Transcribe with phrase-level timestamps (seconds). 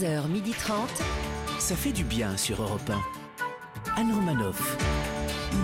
[0.00, 0.72] 11h30.
[1.58, 2.90] Ça fait du bien sur Europe
[3.96, 4.00] 1.
[4.00, 4.78] Anne Romanoff.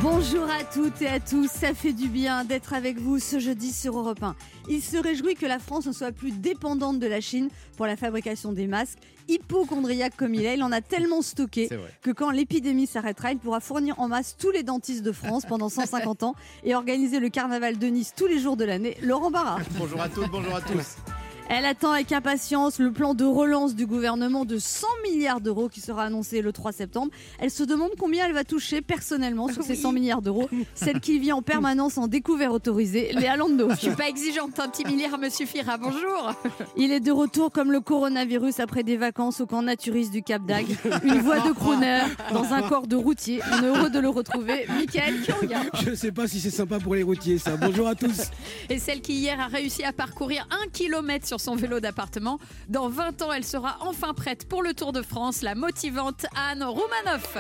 [0.03, 3.73] Bonjour à toutes et à tous, ça fait du bien d'être avec vous ce jeudi
[3.73, 4.37] sur Europe 1.
[4.69, 7.49] Il se réjouit que la France ne soit plus dépendante de la Chine
[7.79, 8.99] pour la fabrication des masques.
[9.29, 11.71] Hypochondriaque comme il est, il en a tellement stocké
[12.03, 15.71] que quand l'épidémie s'arrêtera, il pourra fournir en masse tous les dentistes de France pendant
[15.71, 18.99] 150 ans et organiser le carnaval de Nice tous les jours de l'année.
[19.01, 19.59] Laurent Barra.
[19.79, 20.97] Bonjour à toutes, bonjour à tous.
[21.49, 25.81] Elle attend avec impatience le plan de relance du gouvernement de 100 milliards d'euros qui
[25.81, 27.13] sera annoncé le 3 septembre.
[27.39, 30.49] Elle se demande combien elle va toucher personnellement sur ces 100 milliards d'euros.
[30.75, 33.71] Celle qui vit en permanence en découvert autorisé, Léa Lando.
[33.71, 35.77] Je suis pas exigeante, un petit milliard me suffira.
[35.79, 36.35] Bonjour.
[36.77, 40.45] Il est de retour comme le coronavirus après des vacances au camp naturiste du Cap
[40.45, 40.77] d'Agde.
[41.05, 42.01] Une voix de crooner
[42.33, 43.41] dans un corps de routier.
[43.53, 44.67] On est heureux de le retrouver.
[44.69, 45.61] Michael Kyoga.
[45.85, 47.57] Je sais pas si c'est sympa pour les routiers ça.
[47.57, 48.23] Bonjour à tous.
[48.69, 52.39] Et celle qui hier a réussi à parcourir un kilomètre sur son vélo d'appartement.
[52.69, 56.63] Dans 20 ans, elle sera enfin prête pour le Tour de France, la motivante Anne
[56.63, 57.37] Roumanoff.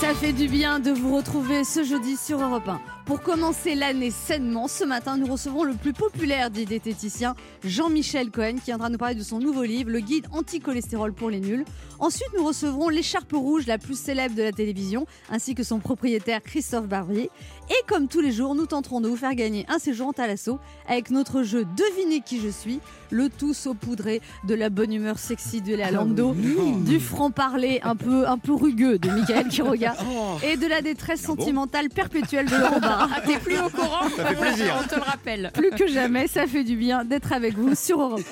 [0.00, 2.80] Ça fait du bien de vous retrouver ce jeudi sur Europe 1.
[3.06, 8.54] Pour commencer l'année sainement, ce matin, nous recevons le plus populaire des diététiciens, Jean-Michel Cohen,
[8.56, 11.64] qui viendra nous parler de son nouveau livre, Le guide anti-cholestérol pour les nuls.
[11.98, 16.42] Ensuite, nous recevrons l'écharpe rouge la plus célèbre de la télévision, ainsi que son propriétaire
[16.42, 17.30] Christophe Barbier.
[17.70, 20.58] Et comme tous les jours, nous tenterons de vous faire gagner un séjour en Thalasso
[20.86, 25.62] avec notre jeu Devinez qui je suis, le tout saupoudré de la bonne humeur sexy
[25.62, 29.94] de Léa Lando, du franc-parler un peu, un peu rugueux de Michael Quiroga
[30.42, 33.08] et de la détresse sentimentale perpétuelle de Laurent Barra.
[33.14, 34.74] Ah, t'es plus au courant Ça fait plaisir.
[34.82, 35.50] On te le rappelle.
[35.54, 38.22] Plus que jamais, ça fait du bien d'être avec vous sur Europe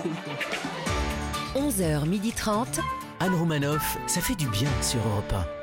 [1.55, 2.67] 11h30.
[3.21, 5.62] Anne Romanoff, ça fait du bien sur Europe 1.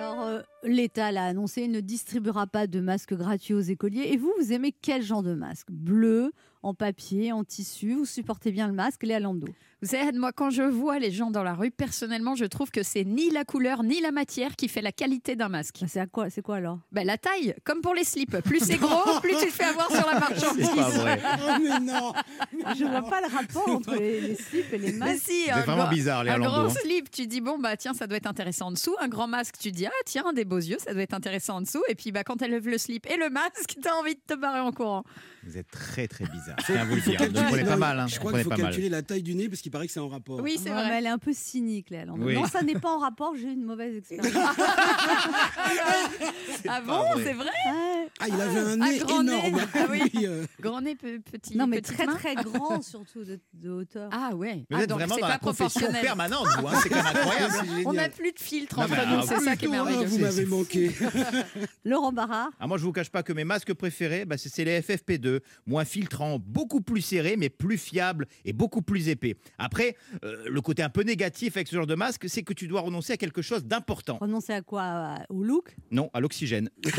[0.00, 4.08] Alors, euh, l'État l'a annoncé, il ne distribuera pas de masques gratuits aux écoliers.
[4.12, 5.66] Et vous, vous aimez quel genre de masque?
[5.70, 6.32] Bleu,
[6.62, 9.46] en papier, en tissu Vous supportez bien le masque Léa Lando
[9.82, 12.82] Vous savez, moi, quand je vois les gens dans la rue, personnellement, je trouve que
[12.82, 15.76] c'est ni la couleur ni la matière qui fait la qualité d'un masque.
[15.80, 16.78] Bah, C'est à quoi C'est quoi alors?
[16.92, 18.36] Ben, la taille, comme pour les slips.
[18.42, 20.68] Plus c'est gros, plus tu te fais avoir sur la marchandise.
[20.68, 21.20] C'est pas vrai.
[21.24, 22.12] Oh mais non
[22.78, 25.22] Je vois pas le rapport entre les, les slips et les masques.
[25.26, 26.68] si, C'est vraiment grand- bizarre, les Un grand hein.
[26.70, 28.94] slip, tu dis bon bah tiens ça doit être intéressant en dessous.
[29.00, 31.60] Un grand masque, tu dis ah tiens des beaux yeux, ça doit être intéressant en
[31.62, 31.82] dessous.
[31.88, 34.34] Et puis bah quand elle lève le slip et le masque, t'as envie de te
[34.38, 35.04] barrer en courant.
[35.42, 36.56] Vous êtes très très bizarre.
[36.60, 37.20] Je tiens à vous le dire.
[37.20, 37.98] Ne prenez pas mal.
[37.98, 38.06] Hein.
[38.08, 38.66] Je Ne crois qu'il faut pas mal.
[38.66, 40.38] calculer la taille du nez parce qu'il paraît que c'est en rapport.
[40.40, 40.98] Oui c'est Ouais, mais vrai.
[40.98, 41.88] elle est un peu cynique.
[42.18, 42.34] Oui.
[42.34, 44.26] Non, ça n'est pas en rapport, j'ai eu une mauvaise expérience.
[46.68, 48.08] Ah bon c'est vrai Ouais.
[48.20, 49.60] Ah, il avait un Un nez énorme.
[49.74, 50.02] Ah oui.
[50.26, 51.56] euh, Grand nez pe- petit.
[51.56, 52.14] Non, mais très main.
[52.16, 54.10] très grand, surtout de, de hauteur.
[54.12, 54.66] Ah ouais.
[54.70, 56.02] Vous Ah, êtes donc vraiment c'est dans pas la confession proportionnel.
[56.02, 56.68] permanente, vous.
[56.68, 56.72] hein.
[56.82, 57.54] C'est quand même incroyable.
[57.86, 60.04] On n'a plus de filtre entre mais nous, c'est ça qui est Ah, merveilleux.
[60.06, 60.90] vous m'avez manqué.
[61.84, 64.80] Laurent Barra Ah, moi, je vous cache pas que mes masques préférés, bah, c'est les
[64.80, 65.29] FFP2,
[65.66, 69.36] moins filtrants, beaucoup plus serrés, mais plus fiables et beaucoup plus épais.
[69.58, 72.66] Après, euh, le côté un peu négatif avec ce genre de masque, c'est que tu
[72.68, 74.18] dois renoncer à quelque chose d'important.
[74.20, 75.16] Renoncer à quoi?
[75.28, 75.76] Au look?
[75.90, 76.70] Non, à l'oxygène.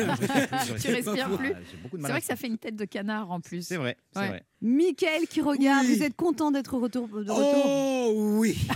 [0.81, 1.53] Tu respires plus.
[1.53, 1.59] Ah,
[1.91, 3.65] C'est vrai que ça fait une tête de canard en plus.
[3.65, 4.27] C'est vrai, c'est Ouais.
[4.27, 4.43] vrai.
[4.61, 5.95] Michael qui regarde, Oui.
[5.97, 7.63] vous êtes content d'être retour, de retour?
[7.65, 8.57] Oh oui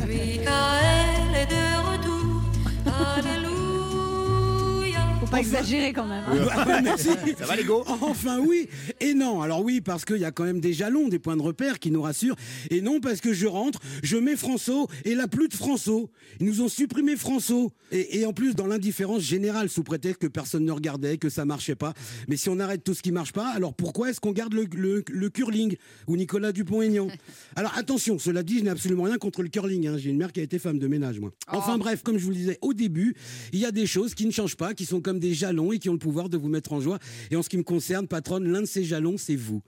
[0.00, 2.42] Michael est de retour.
[3.16, 3.61] Alléluia.
[5.32, 6.22] Pas exagérer quand même.
[6.28, 6.46] hein.
[6.52, 7.08] Ah, merci.
[7.38, 8.68] Ça va, l'ego Enfin oui
[9.00, 9.40] et non.
[9.42, 11.90] Alors oui parce qu'il y a quand même des jalons, des points de repère qui
[11.90, 12.36] nous rassurent.
[12.70, 16.02] Et non parce que je rentre, je mets François et là plus de François.
[16.38, 17.68] Ils nous ont supprimé François.
[17.92, 21.44] Et, et en plus dans l'indifférence générale sous prétexte que personne ne regardait, que ça
[21.44, 21.94] marchait pas.
[22.28, 24.66] Mais si on arrête tout ce qui marche pas, alors pourquoi est-ce qu'on garde le,
[24.76, 25.76] le, le curling
[26.06, 27.08] ou Nicolas Dupont-Aignan?
[27.56, 29.86] Alors attention, cela dit, je n'ai absolument rien contre le curling.
[29.88, 29.96] hein.
[29.98, 31.30] J'ai une mère qui a été femme de ménage moi.
[31.48, 33.14] Enfin bref, comme je vous le disais au début,
[33.52, 35.78] il y a des choses qui ne changent pas, qui sont comme des jalons et
[35.78, 36.98] qui ont le pouvoir de vous mettre en joie.
[37.30, 39.62] Et en ce qui me concerne, patronne, l'un de ces jalons, c'est vous.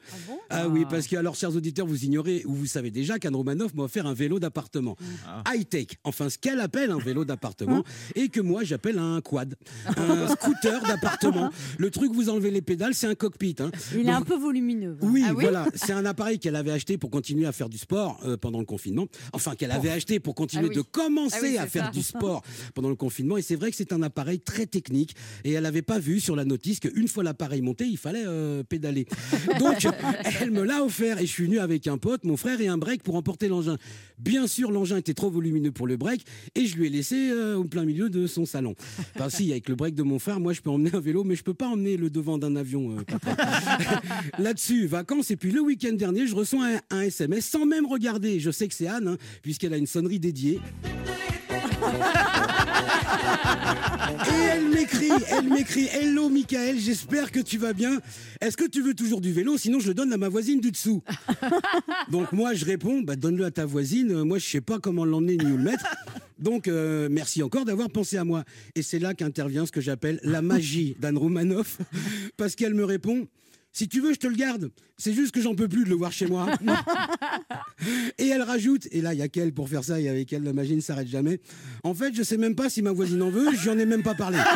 [0.50, 3.72] Ah, oui, parce que alors, chers auditeurs, vous ignorez ou vous savez déjà qu'Anne Romanoff
[3.74, 4.96] m'a offert un vélo d'appartement.
[5.46, 7.84] High-tech, enfin ce qu'elle appelle un vélo d'appartement
[8.14, 9.54] et que moi j'appelle un quad.
[9.96, 11.50] Un scooter d'appartement.
[11.78, 13.54] Le truc, vous enlevez les pédales, c'est un cockpit.
[13.60, 13.70] hein.
[13.92, 14.96] Il est Donc, un peu volumineux.
[15.02, 15.44] oui, Ah oui?
[15.44, 18.58] voilà, c'est un appareil qu'elle avait acheté pour continuer à faire du sport euh, pendant
[18.58, 19.06] le confinement.
[19.32, 20.76] Enfin, qu'elle avait acheté pour continuer Ah oui.
[20.76, 21.90] de commencer Ah oui, à faire ça.
[21.90, 22.42] du sport
[22.74, 23.36] pendant le confinement.
[23.36, 25.14] Et c'est vrai que c'est un appareil très technique.
[25.44, 28.62] Et elle n'avait pas vu sur la notice qu'une fois l'appareil monté, il fallait euh,
[28.62, 29.06] pédaler.
[29.58, 29.86] Donc,
[30.40, 32.78] elle me l'a offert et je suis venu avec un pote, mon frère et un
[32.78, 33.76] break pour emporter l'engin.
[34.18, 36.24] Bien sûr, l'engin était trop volumineux pour le break
[36.54, 38.74] et je lui ai laissé euh, au plein milieu de son salon.
[39.14, 41.34] Enfin, si, avec le break de mon frère, moi, je peux emmener un vélo, mais
[41.36, 42.96] je peux pas emmener le devant d'un avion.
[42.98, 43.36] euh, papa.
[44.38, 45.30] Là-dessus, vacances.
[45.30, 48.40] Et puis le week-end dernier, je reçois un, un SMS sans même regarder.
[48.40, 50.60] Je sais que c'est Anne, hein, puisqu'elle a une sonnerie dédiée.
[54.26, 57.98] Et elle m'écrit, elle m'écrit Hello Michael, j'espère que tu vas bien.
[58.40, 59.56] Est-ce que tu veux toujours du vélo?
[59.58, 61.02] Sinon, je le donne à ma voisine du dessous.
[62.10, 64.10] Donc, moi, je réponds bah, Donne-le à ta voisine.
[64.12, 65.84] Euh, Moi, je sais pas comment l'emmener ni où le mettre.
[66.38, 68.44] Donc, euh, merci encore d'avoir pensé à moi.
[68.74, 71.78] Et c'est là qu'intervient ce que j'appelle la magie d'Anne Roumanoff.
[72.36, 73.26] Parce qu'elle me répond
[73.74, 74.70] Si tu veux, je te le garde.
[74.96, 76.46] C'est juste que j'en peux plus de le voir chez moi.
[78.18, 80.44] Et elle rajoute, et là, il y a qu'elle pour faire ça, et avec elle,
[80.44, 81.40] la magie ne s'arrête jamais.
[81.82, 84.14] En fait, je sais même pas si ma voisine en veut, j'en ai même pas
[84.14, 84.38] parlé.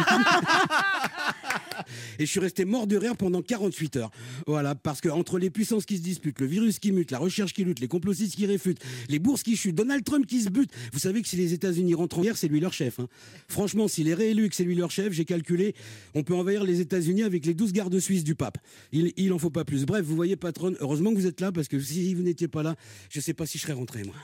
[2.18, 4.10] Et je suis resté mort de rire pendant 48 heures.
[4.46, 7.52] Voilà, parce que entre les puissances qui se disputent, le virus qui mute, la recherche
[7.52, 10.70] qui lutte, les complotistes qui réfutent, les bourses qui chutent, Donald Trump qui se bute.
[10.92, 13.00] Vous savez que si les États-Unis rentrent en guerre, c'est lui leur chef.
[13.00, 13.08] hein.
[13.48, 15.74] Franchement, s'il est réélu et que c'est lui leur chef, j'ai calculé,
[16.14, 18.58] on peut envahir les États-Unis avec les 12 gardes suisses du pape.
[18.92, 19.84] Il, il en faut pas plus.
[19.86, 22.62] Bref, vous voyez, patronne, heureusement que vous êtes là, parce que si vous n'étiez pas
[22.62, 22.76] là,
[23.10, 24.14] je sais pas si je serais rentré, moi.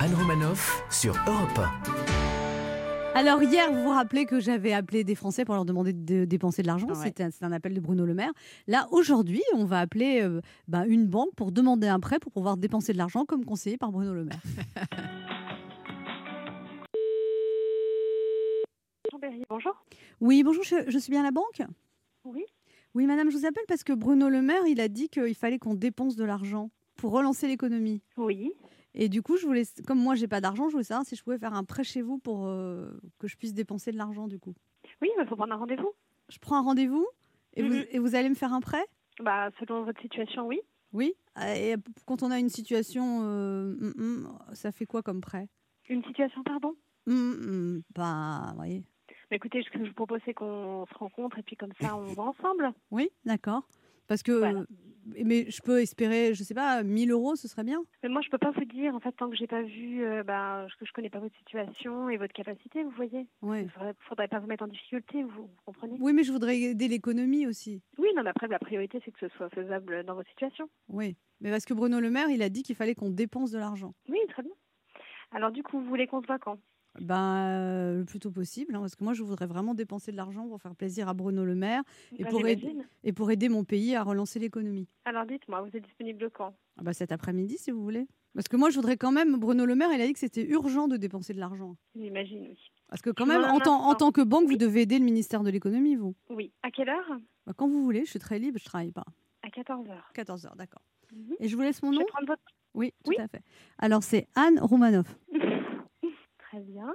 [0.00, 2.17] Anne Romanoff sur Europe 1.
[3.18, 6.62] Alors hier, vous vous rappelez que j'avais appelé des Français pour leur demander de dépenser
[6.62, 6.86] de l'argent.
[6.86, 6.94] Ouais.
[6.94, 8.30] C'était un, c'est un appel de Bruno Le Maire.
[8.68, 12.56] Là, aujourd'hui, on va appeler euh, bah, une banque pour demander un prêt pour pouvoir
[12.56, 14.40] dépenser de l'argent comme conseillé par Bruno Le Maire.
[19.50, 19.74] Bonjour.
[20.20, 21.62] Oui, bonjour, je, je suis bien à la banque?
[22.24, 22.44] Oui.
[22.94, 25.58] Oui, madame, je vous appelle parce que Bruno Le Maire, il a dit qu'il fallait
[25.58, 28.00] qu'on dépense de l'argent pour relancer l'économie.
[28.16, 28.52] Oui.
[29.00, 31.22] Et du coup, je voulais, comme moi, j'ai pas d'argent, je voulais savoir si je
[31.22, 32.90] pouvais faire un prêt chez vous pour euh,
[33.20, 34.54] que je puisse dépenser de l'argent, du coup.
[35.00, 35.92] Oui, il faut prendre un rendez-vous.
[36.28, 37.06] Je prends un rendez-vous
[37.54, 38.84] et, vous, et vous allez me faire un prêt?
[39.20, 40.60] Bah, selon votre situation, oui.
[40.92, 41.14] Oui.
[41.38, 41.74] Euh, Et
[42.06, 45.48] quand on a une situation, euh, ça fait quoi comme prêt?
[45.88, 46.74] Une situation, pardon?
[47.94, 48.84] Bah, oui.
[49.30, 51.96] Mais écoutez, ce que je vous propose, c'est qu'on se rencontre et puis comme ça,
[51.96, 52.72] on va ensemble.
[52.90, 53.68] Oui, d'accord.
[54.08, 54.60] Parce que, Voilà.
[54.60, 54.64] euh,
[55.24, 57.82] mais je peux espérer, je sais pas, 1000 euros, ce serait bien.
[58.02, 60.22] Mais moi, je peux pas vous dire, en fait, tant que j'ai pas vu, euh,
[60.22, 63.26] bah, que je connais pas votre situation et votre capacité, vous voyez.
[63.42, 63.62] Ouais.
[63.64, 65.96] Il faudrait, faudrait pas vous mettre en difficulté, vous, vous comprenez?
[66.00, 67.82] Oui, mais je voudrais aider l'économie aussi.
[67.98, 70.68] Oui, non, mais après, la priorité, c'est que ce soit faisable dans votre situation.
[70.88, 71.16] Oui.
[71.40, 73.94] Mais parce que Bruno Le Maire, il a dit qu'il fallait qu'on dépense de l'argent.
[74.08, 74.52] Oui, très bien.
[75.30, 76.58] Alors, du coup, vous voulez qu'on se voit quand?
[77.00, 80.16] Ben, euh, le plus tôt possible, hein, parce que moi, je voudrais vraiment dépenser de
[80.16, 81.82] l'argent pour faire plaisir à Bruno Le Maire
[82.18, 82.74] Et pour aider-
[83.04, 84.88] et pour aider mon pays à relancer l'économie.
[85.04, 86.54] Alors, dites-moi, vous êtes disponible quand?
[86.78, 88.06] Ah bah, cet après-midi, si vous voulez.
[88.34, 90.44] Parce que moi, je voudrais quand même, Bruno Le Maire, il a dit que c'était
[90.46, 91.76] urgent de dépenser de l'argent.
[91.96, 92.58] J'imagine, oui.
[92.88, 95.42] Parce que quand Je même, en en tant que banque, vous devez aider le ministère
[95.42, 96.14] de l'économie, vous.
[96.30, 96.52] Oui.
[96.62, 97.18] À quelle heure?
[97.46, 99.04] Bah, quand vous voulez, je suis très libre, je travaille pas.
[99.42, 100.12] À 14h.
[100.14, 100.82] 14h, d'accord.
[101.12, 101.34] Mhm.
[101.40, 102.04] Et je vous laisse mon Je nom?
[102.04, 102.42] vais prendre votre
[102.74, 103.16] Oui, tout Oui.
[103.18, 103.42] à fait.
[103.78, 105.16] Alors, c'est Anne Roumanoff.
[106.58, 106.92] Très bien.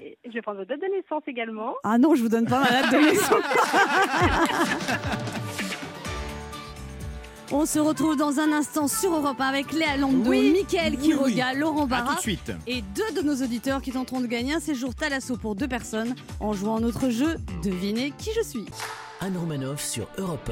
[0.00, 1.74] Et je vais prendre votre date de naissance également.
[1.82, 3.44] Ah non, je vous donne pas ma date de naissance.
[7.52, 10.52] On se retrouve dans un instant sur Europe 1 avec Léa Lando, Oui.
[10.52, 12.52] Mickaël Oui, Quiroga, Laurent À tout Barra de suite.
[12.66, 16.14] et deux de nos auditeurs qui tenteront de gagner un séjour Thalasso pour deux personnes
[16.38, 18.66] en jouant à notre jeu Devinez qui je suis.
[19.20, 20.50] Anne Romanoff sur Europe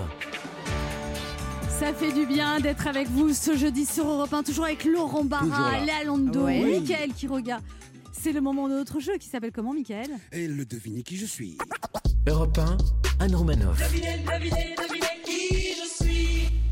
[1.69, 5.25] Ça fait du bien d'être avec vous ce jeudi sur Europe 1, toujours avec Laurent
[5.25, 5.79] Barra.
[5.85, 6.65] Léa Lando, Oui.
[6.81, 7.59] Mickaël Quiroga.
[8.21, 11.25] C'est le moment de notre jeu qui s'appelle comment, Mickaël Et le devinez qui je
[11.27, 11.57] suis.
[12.27, 12.31] 1.
[12.31, 12.77] Europe 1,
[13.21, 13.81] Anne Romanoff.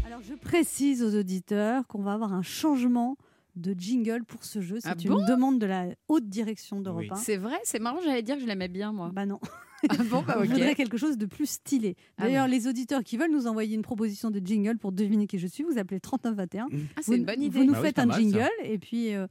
[0.06, 3.16] Alors, je précise aux auditeurs qu'on va avoir un changement
[3.54, 4.78] de jingle pour ce jeu.
[4.81, 5.26] C'est Ah une bon?
[5.26, 7.08] demande de la haute direction d'Europe Oui.
[7.12, 7.16] 1.
[7.16, 9.10] C'est vrai, c'est marrant, j'allais dire que je l'aimais bien, moi.
[9.14, 9.40] Bah non.
[9.88, 10.49] Ah bon, bah On ok.
[10.50, 11.96] voudrait quelque chose de plus stylé.
[12.19, 15.38] Ah D'ailleurs, les auditeurs qui veulent nous envoyer une proposition de jingle pour deviner qui
[15.38, 16.66] je suis, vous appelez 3921.
[16.70, 17.59] Ah, Vous- c'est une bonne idée.
[17.59, 18.18] Vous nous Bah oui, faites un ça.
[18.18, 19.14] jingle et puis.
[19.14, 19.26] euh,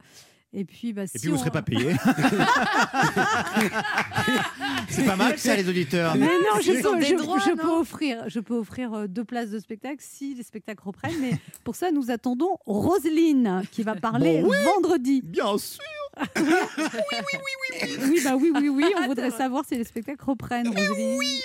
[0.52, 1.94] et puis, bah, Et si puis vous on- serez pas payé.
[4.88, 6.14] c'est pas mal ça les auditeurs.
[6.16, 9.24] Mais non, je peux, je- droits, je non peux offrir, je peux offrir euh, deux
[9.24, 11.18] places de spectacle si les spectacles reprennent.
[11.20, 11.32] Mais
[11.64, 14.56] pour ça, nous attendons Roselyne qui va parler Bon, oui.
[14.64, 15.20] vendredi.
[15.24, 15.80] Bien sûr.
[16.18, 16.24] Oui,
[18.24, 18.84] bah oui, oui, oui.
[18.98, 20.68] On voudrait savoir si les spectacles reprennent.
[20.68, 21.18] Roselyne.
[21.18, 21.40] Oui,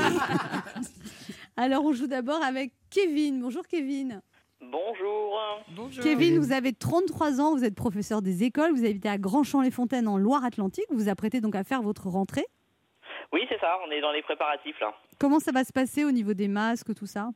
[1.57, 3.41] Alors, on joue d'abord avec Kevin.
[3.41, 4.21] Bonjour Kevin.
[4.61, 5.39] Bonjour.
[5.75, 6.03] Bonjour.
[6.03, 10.17] Kevin, vous avez 33 ans, vous êtes professeur des écoles, vous habitez à Grand-Champ-les-Fontaines en
[10.17, 10.85] Loire-Atlantique.
[10.89, 12.45] Vous vous apprêtez donc à faire votre rentrée.
[13.33, 14.93] Oui, c'est ça, on est dans les préparatifs là.
[15.19, 17.29] Comment ça va se passer au niveau des masques, tout ça?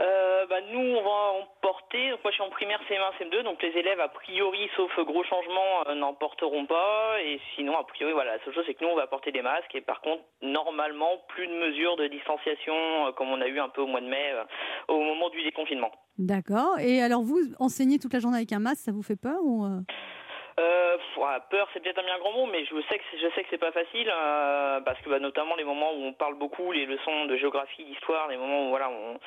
[0.00, 2.10] Euh, bah, nous, on va en porter.
[2.10, 5.86] Moi, je suis en primaire CM1, CM2, donc les élèves, a priori, sauf gros changement,
[5.86, 7.20] euh, n'en porteront pas.
[7.22, 9.42] Et sinon, a priori, voilà, la seule chose, c'est que nous, on va porter des
[9.42, 9.74] masques.
[9.74, 12.74] Et par contre, normalement, plus de mesures de distanciation,
[13.06, 14.32] euh, comme on a eu un peu au mois de mai,
[14.88, 15.90] au moment du déconfinement.
[16.18, 16.78] D'accord.
[16.80, 19.66] Et alors, vous enseignez toute la journée avec un masque, ça vous fait peur ou
[20.58, 20.82] euh
[21.50, 23.48] peur, c'est peut-être un bien grand mot, mais je sais que c'est- je sais que
[23.50, 26.86] c'est pas facile euh, parce que bah, notamment les moments où on parle beaucoup, les
[26.86, 29.18] leçons de géographie, d'histoire, les moments où voilà, on,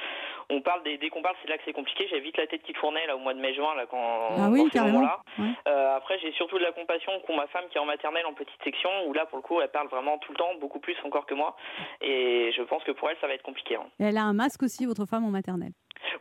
[0.49, 2.07] on parle des, dès qu'on parle, c'est là que c'est compliqué.
[2.09, 4.69] J'ai vite la tête qui tournait là au mois de mai-juin là quand Ah oui,
[4.75, 5.19] moments-là.
[5.39, 5.49] Ouais.
[5.67, 8.33] Euh, après, j'ai surtout de la compassion pour ma femme qui est en maternelle en
[8.33, 10.95] petite section où là pour le coup, elle parle vraiment tout le temps, beaucoup plus
[11.03, 11.55] encore que moi,
[12.01, 13.75] et je pense que pour elle, ça va être compliqué.
[13.75, 13.85] hein.
[13.99, 15.71] Et Elle a un masque aussi, votre femme en maternelle?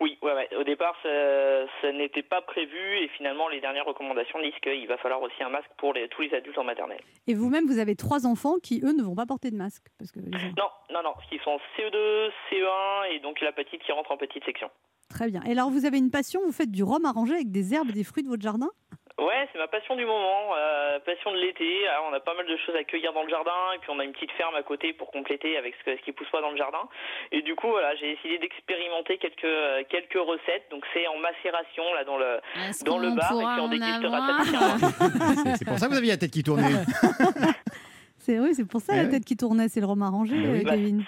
[0.00, 0.48] Oui, ouais, ouais.
[0.56, 1.08] Au départ, ça,
[1.82, 5.48] ça n'était pas prévu et finalement, les dernières recommandations disent qu'il va falloir aussi un
[5.50, 7.00] masque pour les- tous les adultes en maternelle.
[7.26, 9.84] Et vous-même, vous avez trois enfants qui, eux, ne vont pas porter de masque.
[9.98, 13.92] Parce que les Non, non, non, qu'ils sont CE2, CE1 et donc la petite qui
[13.92, 14.70] rentre en petite section.
[15.10, 15.42] Très bien.
[15.46, 17.92] Et alors, vous avez une passion, vous faites du rhum arrangé avec des herbes et
[17.92, 18.70] des fruits de votre jardin?
[19.16, 21.86] Ouais, c'est ma passion du moment, euh, passion de l'été.
[21.86, 24.00] Alors, on a pas mal de choses à cueillir dans le jardin et puis on
[24.00, 26.40] a une petite ferme à côté pour compléter avec ce, que- ce qui pousse pas
[26.40, 26.82] dans le jardin.
[27.30, 30.66] Et du coup, voilà, j'ai décidé d'expérimenter quelques euh, quelques recettes.
[30.72, 33.68] Donc c'est en macération là dans le Est-ce dans le bar et puis on en
[33.68, 35.54] dégustera.
[35.58, 36.64] C'est- pour ça que vous aviez la tête qui tournait.
[38.18, 40.48] C'est oui, c'est pour ça Eh la tête qui tournait, c'est le rhum arrangé, Eh
[40.48, 40.62] oui.
[40.66, 41.04] euh, Kevin.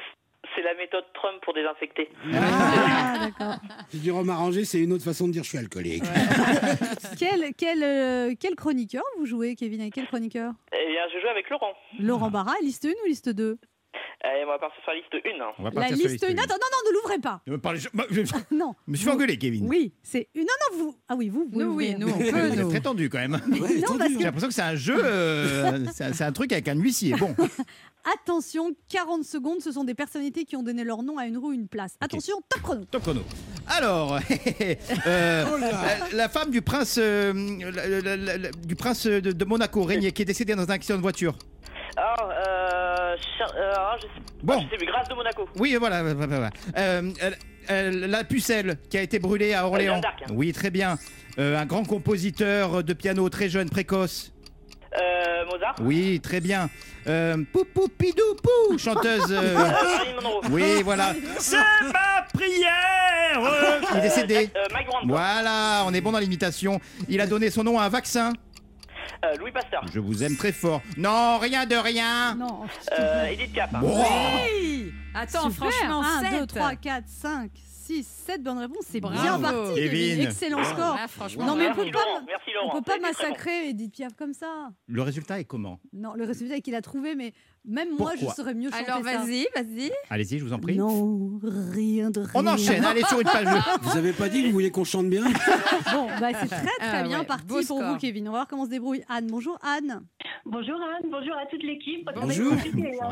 [0.57, 2.09] C'est la méthode Trump pour désinfecter.
[2.33, 3.57] Ah, d'accord.
[3.93, 6.03] Du rhum arrangé, c'est une autre façon de dire je suis alcoolique.
[7.19, 10.53] Quel, quel, euh, quel chroniqueur vous jouez, Kevin Avec quel chroniqueur?
[10.73, 11.75] Eh bien, je joue avec Laurent.
[11.99, 13.59] Laurent Barra, liste 1 ou liste 2
[14.25, 15.19] Et on va partir sur la liste 1.
[15.59, 16.29] On va La partir sur liste 1.
[16.31, 16.39] une.
[16.39, 17.41] Attends, non, non, ne l'ouvrez pas.
[17.47, 18.75] Ne me parlez- je- bah, je- je Non.
[18.87, 19.69] me suis fait engueuler, Kevin.
[19.69, 20.43] Oui, c'est une.
[20.45, 20.97] Non, non, vous.
[21.09, 21.47] Ah oui, vous.
[21.53, 21.99] vous Nous, oui, l'ouvrez.
[21.99, 22.71] nous, on Vous peut, êtes nous.
[22.71, 23.33] très tendu quand même.
[23.51, 26.67] Non, parce J'ai l'impression que c'est un jeu, euh, c'est un, c'est un truc avec
[26.69, 27.15] un huissier.
[27.15, 27.35] Bon,
[28.23, 31.49] Attention, 40 secondes, ce sont des personnalités qui ont donné leur nom à une rue
[31.49, 31.97] ou une place.
[32.01, 32.85] Attention, top chrono.
[32.85, 33.21] top chrono.
[33.67, 34.19] Alors,
[35.07, 37.33] euh, Oh la, la femme du prince, euh,
[37.75, 40.71] la- la- la- la- du prince de, de Monaco, Régnier, qui est décédé dans un
[40.75, 41.35] accident de voiture.
[41.97, 42.56] Alors, euh,
[43.39, 44.09] Char- euh, je sais,
[44.43, 44.61] Bon.
[44.61, 45.49] je sais plus, Grâce de Monaco.
[45.57, 46.03] Oui, voilà.
[46.15, 46.51] voilà.
[46.77, 47.03] Euh,
[48.07, 49.99] la pucelle qui a été brûlée à Orléans.
[50.01, 50.25] D'Arc.
[50.31, 50.97] Oui, très bien.
[51.39, 54.33] Euh, un grand compositeur de piano très jeune, précoce.
[54.99, 55.75] Euh, Mozart.
[55.81, 56.71] Oui, très bien.
[57.09, 59.27] Euh, pou pou pidou pou, chanteuse.
[59.33, 61.13] euh, Euh, oui, voilà.
[61.39, 63.41] C'est ma prière.
[63.93, 64.51] Il est décédé.
[64.57, 65.07] Euh, Mike Brandt.
[65.09, 66.81] Voilà, on est bon dans l'imitation.
[67.09, 68.33] Il a donné son nom à un vaccin.
[69.25, 69.83] Euh, Louis Pasteur.
[69.93, 70.83] Je vous aime très fort.
[70.97, 72.35] Non, rien de rien.
[72.35, 72.65] Non.
[72.99, 73.73] Euh, Edith Piaf.
[73.73, 74.05] Bon.
[74.53, 75.71] Oui Attends, Super.
[75.71, 76.47] franchement, 1, 2, 7.
[76.49, 78.85] 3, 4, 5, 6, 7 bonnes réponses.
[78.87, 80.21] C'est bien parti, Kevin.
[80.21, 80.95] Excellent score.
[80.97, 82.01] Là, franchement, Non, mais on peut pas.
[82.27, 82.77] Merci Laurent.
[82.77, 84.69] on peut pas massacrer Edith Piaf comme ça.
[84.87, 85.81] Le résultat est comment?
[85.95, 87.33] Non, le résultat est qu'il a trouvé, mais
[87.67, 89.91] même moi, Pourquoi je saurais mieux chanter Alors, vas-y, vas-y.
[90.11, 90.77] Allez-y, je vous en prie.
[90.77, 92.31] Non, rien de rien.
[92.35, 93.47] On enchaîne, allez sur une page.
[93.83, 95.25] Vous avez pas dit que vous vouliez qu'on chante bien
[95.93, 97.83] Bon, bah, c'est très très Ah bien ouais, parti pour score.
[97.83, 98.29] vous, Kevin.
[98.29, 99.27] On va voir comment se débrouille Anne.
[99.29, 100.03] Bonjour Anne.
[100.45, 102.09] Bonjour Anne, bonjour à toute l'équipe.
[102.15, 102.53] Bonjour.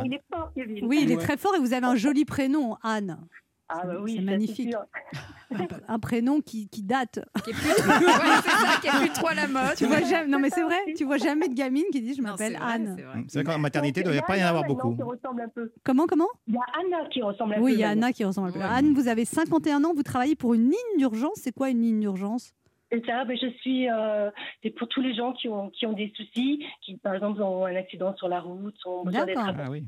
[0.04, 0.84] Il est fort, Kevin.
[0.86, 1.22] Oui, il est Ouais.
[1.22, 3.18] très fort et vous avez un joli prénom, Anne.
[3.68, 4.74] Ah bah oui, c'est magnifique.
[5.88, 7.20] Un prénom qui, qui date.
[7.44, 9.74] Qui est plus trop, ouais, c'est ça, qui est plus trop à la mode.
[9.76, 12.22] Tu vois jamais, non mais c'est vrai, tu vois jamais de gamine qui dit je
[12.22, 12.96] m'appelle Anne.
[13.28, 13.44] c'est vrai.
[13.44, 14.94] Qu'en maternité, il ne devrait a pas y en avoir beaucoup.
[14.94, 15.72] qui ressemble un peu.
[15.82, 16.28] Comment, comment?
[16.46, 17.62] Il y a Anna qui ressemble un peu.
[17.62, 17.90] Oui, il y a.
[17.90, 18.60] Anna qui ressemble un peu.
[18.60, 21.36] Anne, vous avez 51 ans, vous travaillez pour une ligne d'urgence.
[21.36, 22.52] C'est quoi une ligne d'urgence?
[22.94, 23.88] C'est ça, ben, je suis.
[23.90, 24.30] euh,
[24.62, 27.64] c'est pour tous les gens qui ont, qui ont des soucis, qui par exemple ont
[27.64, 29.40] un accident sur la route, ont besoin d'être.
[29.44, 29.84] Ah oui.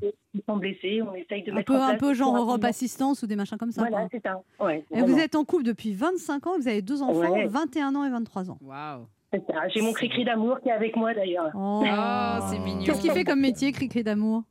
[0.47, 1.01] sont blessés.
[1.01, 2.63] On essaye de Un mettre peu, en un peu genre Europe.
[2.63, 3.81] Assistance ou des machins comme ça.
[3.81, 4.41] Voilà, c'est ça.
[4.59, 7.47] Ouais, Et vous êtes en couple depuis 25 ans, vous avez deux enfants, Ouais.
[7.47, 8.57] 21 ans et 23 ans.
[8.61, 9.07] Waouh.
[9.33, 9.67] C'est ça.
[9.69, 11.51] J'ai mon cri-cri d'amour qui est avec moi d'ailleurs.
[11.55, 12.83] Oh, Oh, c'est mignon.
[12.85, 14.43] Qu'est-ce qu'il fait comme métier, Cricri d'amour?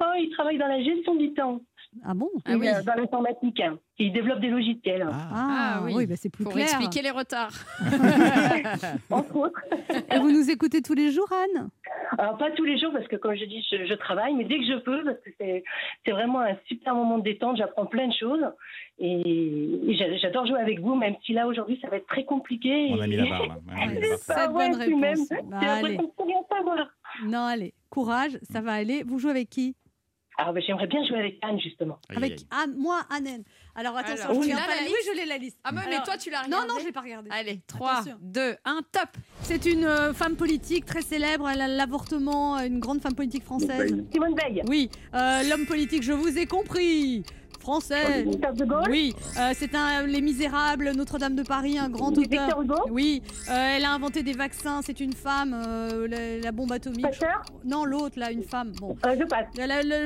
[0.00, 1.60] Oh, il travaille dans la gestion du temps,
[2.04, 2.68] Ah bon Ah oui.
[2.68, 3.60] euh, dans l'informatique.
[3.60, 3.78] hein.
[3.98, 5.28] Il développe des logiciels, Ah.
[5.32, 6.06] Ah, Ah oui, oui.
[6.06, 6.64] bah, c'est plus Pour clair.
[6.64, 7.52] expliquer les retards.
[9.10, 9.60] entre autres.
[10.12, 11.68] Et vous nous écoutez tous les jours, Anne?
[12.18, 14.58] Alors pas tous les jours parce que comme je dis, je, je travaille, mais dès
[14.58, 18.12] que je peux, parce que c'est vraiment un super moment de détente, j'apprends plein de
[18.14, 18.44] choses
[18.98, 22.24] et, et j'a- j'adore jouer avec vous, même si là aujourd'hui ça va être très
[22.24, 22.88] compliqué.
[22.90, 23.46] On a mis la barre.
[23.46, 23.54] là.
[23.54, 24.18] Ouais, on a mis la barre.
[24.18, 25.98] C'est pas Sept vrai, bonnes puis même, Bah, allez.
[26.50, 26.86] savoir.
[27.24, 27.74] Non, allez.
[27.90, 29.02] courage, ça va aller.
[29.06, 29.74] Vous jouez avec qui?
[30.44, 31.98] Ah, ben, j'aimerais bien jouer avec Anne, justement.
[32.14, 33.44] Avec Anne, moi, Anne.
[33.74, 35.56] Alors attention, Alors, je tu regarde l'as, la Oui, je l'ai la liste.
[35.64, 37.30] Ah, mais, mais toi, tu l'as Non, regardé non, je l'ai pas regardé.
[37.32, 38.16] Allez, 3, Attention.
[38.20, 39.08] 2, 1, top
[39.42, 43.44] C'est une euh, femme politique très célèbre, elle a l'avortement, euh, une grande femme politique
[43.44, 43.94] française.
[44.12, 44.62] Simone Veil.
[44.68, 47.22] Oui, euh, l'homme politique, je vous ai compris.
[47.62, 48.24] Français.
[48.24, 48.88] Gustave de Gaulle.
[48.90, 52.22] Oui, euh, c'est un Les Misérables, Notre-Dame de Paris, un grand auteur.
[52.22, 52.74] Victor Hugo.
[52.90, 57.02] Oui, euh, elle a inventé des vaccins, c'est une femme, euh, la, la bombe atomique.
[57.06, 57.44] Pasteur.
[57.64, 58.72] Non, l'autre, là, une femme.
[58.80, 58.96] Bon.
[59.04, 59.46] Je passe.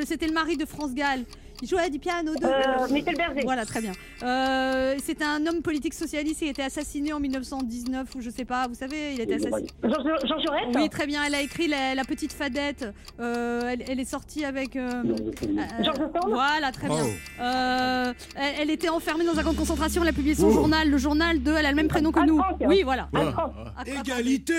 [0.07, 1.25] C'était le mari de France Gall.
[1.63, 2.35] Il jouait du piano.
[2.35, 2.45] De...
[2.45, 3.41] Euh, Michel Berger.
[3.45, 3.93] Voilà, très bien.
[4.23, 6.43] Euh, c'est un homme politique socialiste.
[6.43, 8.67] Il a été assassiné en 1919 ou je sais pas.
[8.69, 9.69] Vous savez, il a été assassiné.
[9.83, 9.91] Jean,
[10.25, 10.67] Jean Jaurès.
[10.75, 11.23] Oui, très bien.
[11.27, 12.87] Elle a écrit La, la petite Fadette.
[13.21, 14.77] Euh, elle, elle est sortie avec.
[14.77, 16.29] euh, euh, Georges Sand.
[16.31, 17.05] Voilà, très bien.
[17.05, 17.43] Oh.
[17.43, 20.03] Euh, elle, elle était enfermée dans un camp de concentration.
[20.03, 20.53] Elle a publié son Oh.
[20.53, 21.53] journal, le journal de.
[21.53, 22.39] Elle a le même prénom que Anne nous.
[22.39, 22.57] Frank.
[22.67, 23.09] Oui, voilà.
[23.15, 23.35] Anne.
[23.79, 24.55] Attends, Égalité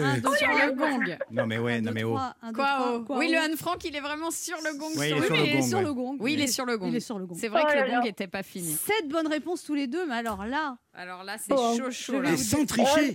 [0.00, 0.66] Un, deux, Sur trois.
[0.66, 2.08] le gong Non, mais ouais, Un, non, deux, mais oh.
[2.10, 2.34] trois.
[2.42, 3.02] Un, deux, Quoi, trois.
[3.08, 4.88] oh Oui, le Anne Frank, il est vraiment sur le gong.
[4.98, 5.84] Ouais, sur il est le sur Oui, le mais il est gong, sur ouais.
[5.84, 6.16] le gong.
[6.20, 6.88] Oui, il est sur le gong.
[6.88, 7.36] Il est sur le gong.
[7.38, 8.72] C'est vrai Oh que là le gong n'était pas fini.
[8.72, 12.20] Sept bonnes réponses tous les deux, mais alors là, Alors là, c'est Oh, chaud, chaud.
[12.20, 12.32] Là.
[12.32, 13.14] Et sans tricher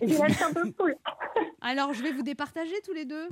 [1.62, 3.27] alors je vais vous départager tous les deux.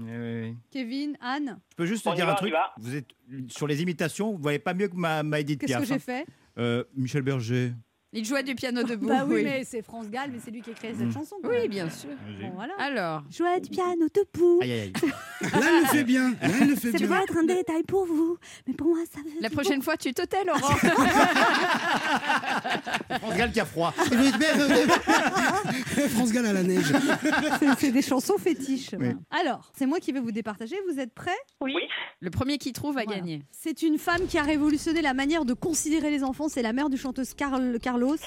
[0.71, 2.53] Kevin, Anne, Je peux juste te dire va, un truc.
[2.77, 3.07] Vous êtes
[3.47, 5.81] sur les imitations, vous voyez pas mieux que ma, ma Edith qu'est-ce Piaf.
[5.81, 5.99] que j'ai hein.
[5.99, 6.25] fait?
[6.57, 7.73] Euh, Michel Berger.
[8.15, 9.07] Il jouait du piano debout.
[9.07, 11.13] Bah oui, mais c'est France Gall, mais c'est lui qui a créé cette Mm.
[11.13, 11.35] chanson.
[11.41, 11.67] quand Oui, même.
[11.67, 12.09] bien sûr.
[12.41, 12.73] Bon, voilà.
[12.77, 14.59] Alors, Jouer du piano debout.
[14.61, 14.93] Aïe, aïe, aïe.
[15.41, 16.29] Là, elle le fait bien.
[16.31, 17.07] Là, elle le fait C'est bien.
[17.07, 20.21] peut-être un détail pour vous, mais pour moi, ça veut la prochaine fois, tu te
[20.21, 20.59] tais, Laurent.
[23.19, 23.91] France Gall qui a froid.
[26.09, 26.91] France Gall à la neige.
[27.79, 28.91] C'est- des chansons fétiches.
[28.99, 29.09] Oui.
[29.31, 30.75] Alors, c'est moi qui vais vous départager.
[30.91, 31.31] Vous êtes prêts?
[31.61, 31.73] Oui.
[32.21, 33.13] Le premier qui trouve Voilà.
[33.15, 33.43] gagner.
[33.51, 36.47] C'est une femme qui a révolutionné la manière de considérer les enfants.
[36.49, 38.17] C'est la mère du chanteuse Carl- Carlos.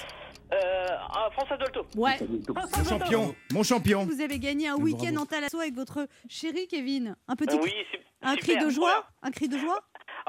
[0.53, 1.85] Euh, ah, François Dolto.
[1.95, 2.17] Ouais.
[2.47, 3.35] Mon champion.
[3.51, 4.05] Mon champion.
[4.05, 7.15] Vous avez gagné un week-end en Thalasso avec votre chéri Kevin.
[7.27, 7.73] Un petit Euh, oui,
[8.21, 9.05] un cri de joie.
[9.21, 9.79] Un cri de joie.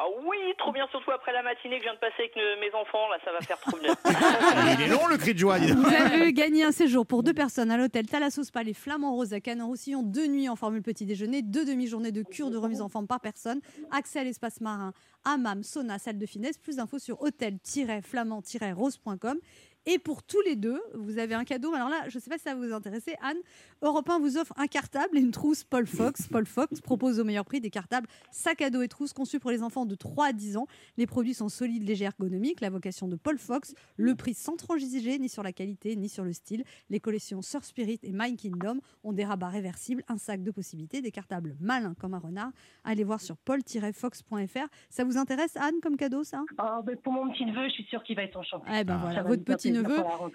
[0.00, 2.60] Ah oui, trop bien, surtout après la matinée que je viens de passer avec ne-
[2.60, 3.96] mes enfants, là, ça va faire trop bien.
[4.78, 5.58] Il est long le cri de joie.
[5.58, 9.32] Vous avez gagné un séjour pour deux personnes à l'hôtel Thalasso Spa Les Flamands Roses
[9.32, 12.88] à Canon-Roussillon, deux nuits en formule petit déjeuner, deux demi-journées de cure de remise en
[12.88, 14.92] forme par personne, accès à l'espace marin,
[15.24, 19.38] hammam, sauna, salle de finesse, plus d'infos sur hôtel-flamand-rose.com.
[19.86, 21.72] Et pour tous les deux, vous avez un cadeau.
[21.72, 23.38] Alors là, je ne sais pas si ça va vous intéresser, Anne.
[23.80, 26.26] Europe 1 vous offre un cartable et une trousse Paul Fox.
[26.30, 29.50] Paul Fox propose au meilleur prix des cartables sac à dos et trousse conçus pour
[29.50, 30.66] les enfants de 3 à 10 ans.
[30.98, 32.60] Les produits sont solides, légers, ergonomiques.
[32.60, 36.24] La vocation de Paul Fox, le prix sans transiger ni sur la qualité ni sur
[36.24, 36.64] le style.
[36.90, 41.00] Les collections Sir Spirit et My Kingdom ont des rabats réversibles, un sac de possibilités,
[41.00, 42.50] des cartables malins comme un renard.
[42.84, 44.66] Allez voir sur paul-fox.fr.
[44.90, 46.42] Ça vous intéresse, Anne, comme cadeau, ça?
[46.58, 48.66] Ah, ben, pour mon petit neveu, je suis sûre qu'il va être enchanté.
[48.74, 49.00] Eh ben Ah.
[49.02, 49.67] voilà, votre petit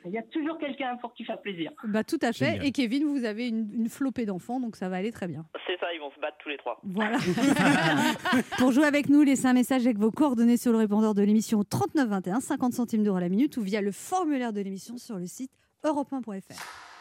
[0.05, 1.71] Il y a toujours quelqu'un pour qui faire plaisir.
[1.85, 2.45] Bah tout à fait.
[2.45, 2.65] Génial.
[2.65, 5.45] Et Kevin, vous avez une, une flopée d'enfants, donc ça va aller très bien.
[5.67, 6.79] C'est ça, ils vont se battre tous les trois.
[6.83, 7.17] Voilà.
[8.57, 11.63] Pour jouer avec nous, laissez un message avec vos coordonnées sur le répondeur de l'émission
[11.63, 15.51] 3921, 50 centimes d'euros la minute, ou via le formulaire de l'émission sur le site
[15.83, 16.92] europe1.fr.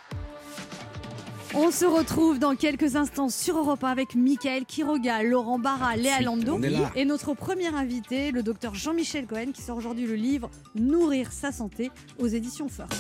[1.55, 6.23] On se retrouve dans quelques instants sur Europe 1 avec Michael Quiroga, Laurent Barra, Léa
[6.23, 6.59] Lando
[6.97, 11.53] et notre premier invité, le docteur Jean-Michel Cohen, qui sort aujourd'hui le livre Nourrir sa
[11.53, 12.93] santé aux éditions First.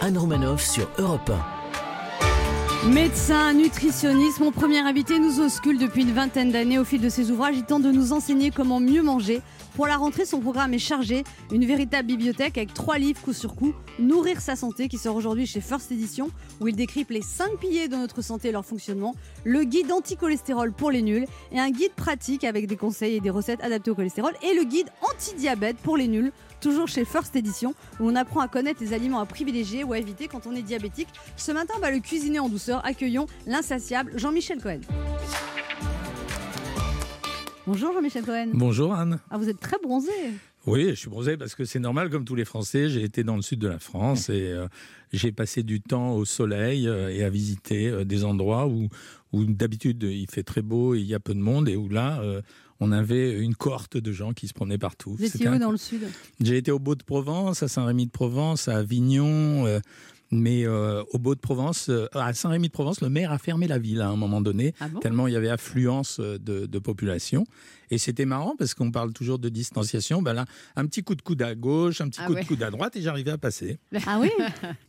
[0.00, 1.30] Anne Romanoff sur Europe
[2.84, 2.88] 1.
[2.88, 7.30] Médecin, nutritionniste, mon premier invité nous auscule depuis une vingtaine d'années au fil de ses
[7.30, 7.56] ouvrages.
[7.56, 9.42] Il tente de nous enseigner comment mieux manger.
[9.74, 11.24] Pour la rentrée, son programme est chargé.
[11.52, 13.72] Une véritable bibliothèque avec trois livres coup sur coup.
[13.98, 16.30] Nourrir sa santé, qui sort aujourd'hui chez First Edition,
[16.60, 19.14] où il décrypte les cinq piliers de notre santé et leur fonctionnement.
[19.44, 21.26] Le guide anti-cholestérol pour les nuls.
[21.52, 24.32] Et un guide pratique avec des conseils et des recettes adaptées au cholestérol.
[24.42, 26.32] Et le guide anti-diabète pour les nuls.
[26.60, 29.98] Toujours chez First Edition, où on apprend à connaître les aliments à privilégier ou à
[29.98, 31.08] éviter quand on est diabétique.
[31.36, 32.84] Ce matin, on va le cuisiner en douceur.
[32.84, 34.80] Accueillons l'insatiable Jean-Michel Cohen.
[37.66, 38.48] Bonjour Jean-Michel Cohen.
[38.54, 39.20] Bonjour Anne.
[39.30, 40.10] Ah, vous êtes très bronzé.
[40.66, 42.88] Oui, je suis bronzé parce que c'est normal comme tous les Français.
[42.88, 44.66] J'ai été dans le sud de la France et euh,
[45.12, 48.88] j'ai passé du temps au soleil euh, et à visiter euh, des endroits où,
[49.32, 51.88] où d'habitude il fait très beau et il y a peu de monde et où
[51.88, 52.22] là
[52.80, 55.14] on avait une cohorte de gens qui se promenaient partout.
[55.18, 56.00] Vous étiez où dans le sud?
[56.40, 59.66] J'ai été au Beau-de-Provence, à Saint-Rémy-de-Provence, à Avignon.
[60.30, 64.16] Mais euh, au Beau-de-Provence, euh, à Saint-Rémy-de-Provence, le maire a fermé la ville à un
[64.16, 65.00] moment donné, Ah bon?
[65.00, 67.44] tellement il y avait affluence euh, de, de population.
[67.90, 70.22] Et c'était marrant parce qu'on parle toujours de distanciation.
[70.22, 70.44] Ben là,
[70.76, 72.42] un petit coup de coude à gauche, un petit Ah coup ouais.
[72.42, 73.78] de coude à droite et j'arrivais à passer.
[74.06, 74.30] Ah oui?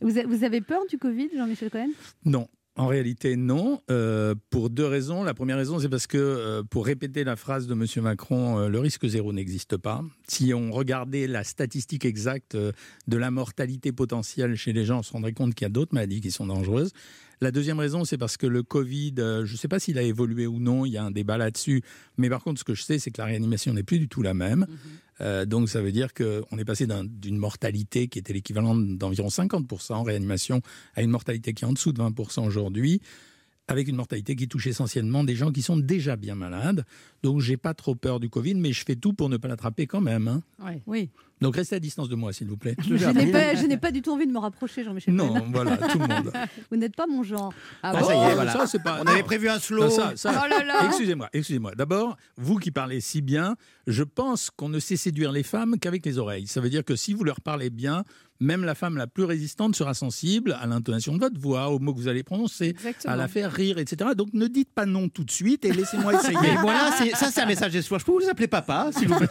[0.00, 1.90] Vous avez peur du Covid, Jean-Michel Cohen?
[2.24, 2.46] Non.
[2.76, 5.24] En réalité, non, euh, pour deux raisons.
[5.24, 7.84] La première raison, c'est parce que, euh, pour répéter la phrase de M.
[8.02, 10.02] Macron, euh, le risque zéro n'existe pas.
[10.26, 15.12] Si on regardait la statistique exacte de la mortalité potentielle chez les gens, on se
[15.12, 16.92] rendrait compte qu'il y a d'autres maladies qui sont dangereuses.
[17.42, 20.02] La deuxième raison, c'est parce que le Covid, euh, je ne sais pas s'il a
[20.02, 21.82] évolué ou non, il y a un débat là-dessus.
[22.16, 24.22] Mais par contre, ce que je sais, c'est que la réanimation n'est plus du tout
[24.22, 24.60] la même.
[24.60, 24.66] Mhm.
[25.22, 29.28] Euh, donc ça veut dire qu'on est passé d'un- d'une mortalité qui était l'équivalent d'environ
[29.28, 30.62] 50% en réanimation
[30.94, 33.00] à une mortalité qui est en dessous de 20% aujourd'hui,
[33.72, 36.84] avec une mortalité qui touche essentiellement des gens qui sont déjà bien malades.
[37.24, 39.86] Donc j'ai pas trop peur du Covid, mais je fais tout pour ne pas l'attraper
[39.86, 40.28] quand même.
[40.28, 40.42] hein.
[40.86, 41.10] Oui.
[41.40, 42.76] Donc restez à distance de moi, s'il vous plaît.
[42.86, 45.12] Je n'ai pas, je n'ai pas du tout envie de me rapprocher, Jean-Michel.
[45.14, 46.32] Non, voilà, tout le monde.
[46.70, 47.52] Vous n'êtes pas mon genre.
[47.82, 48.52] Ah, ça y est, voilà.
[48.52, 49.90] Ça, c'est pas- On avait prévu un slow.
[49.90, 50.86] Ça- ça- Oh là là.
[50.86, 51.74] Excusez-moi, excusez-moi.
[51.74, 53.56] D'abord, vous qui parlez si bien,
[53.88, 56.46] je pense qu'on ne sait séduire les femmes qu'avec les oreilles.
[56.46, 58.04] Ça veut dire que si vous leur parlez bien,
[58.42, 61.94] même la femme la plus résistante sera sensible à l'intonation de votre voix, aux mots
[61.94, 63.14] que vous allez prononcer, Exactement.
[63.14, 64.10] à la faire rire, etc.
[64.16, 66.36] Donc ne dites pas non tout de suite et laissez-moi essayer.
[66.42, 68.00] Mais voilà, c'est- ça c'est un message d'espoir.
[68.00, 69.28] Je peux vous appeler papa, s'il vous plaît.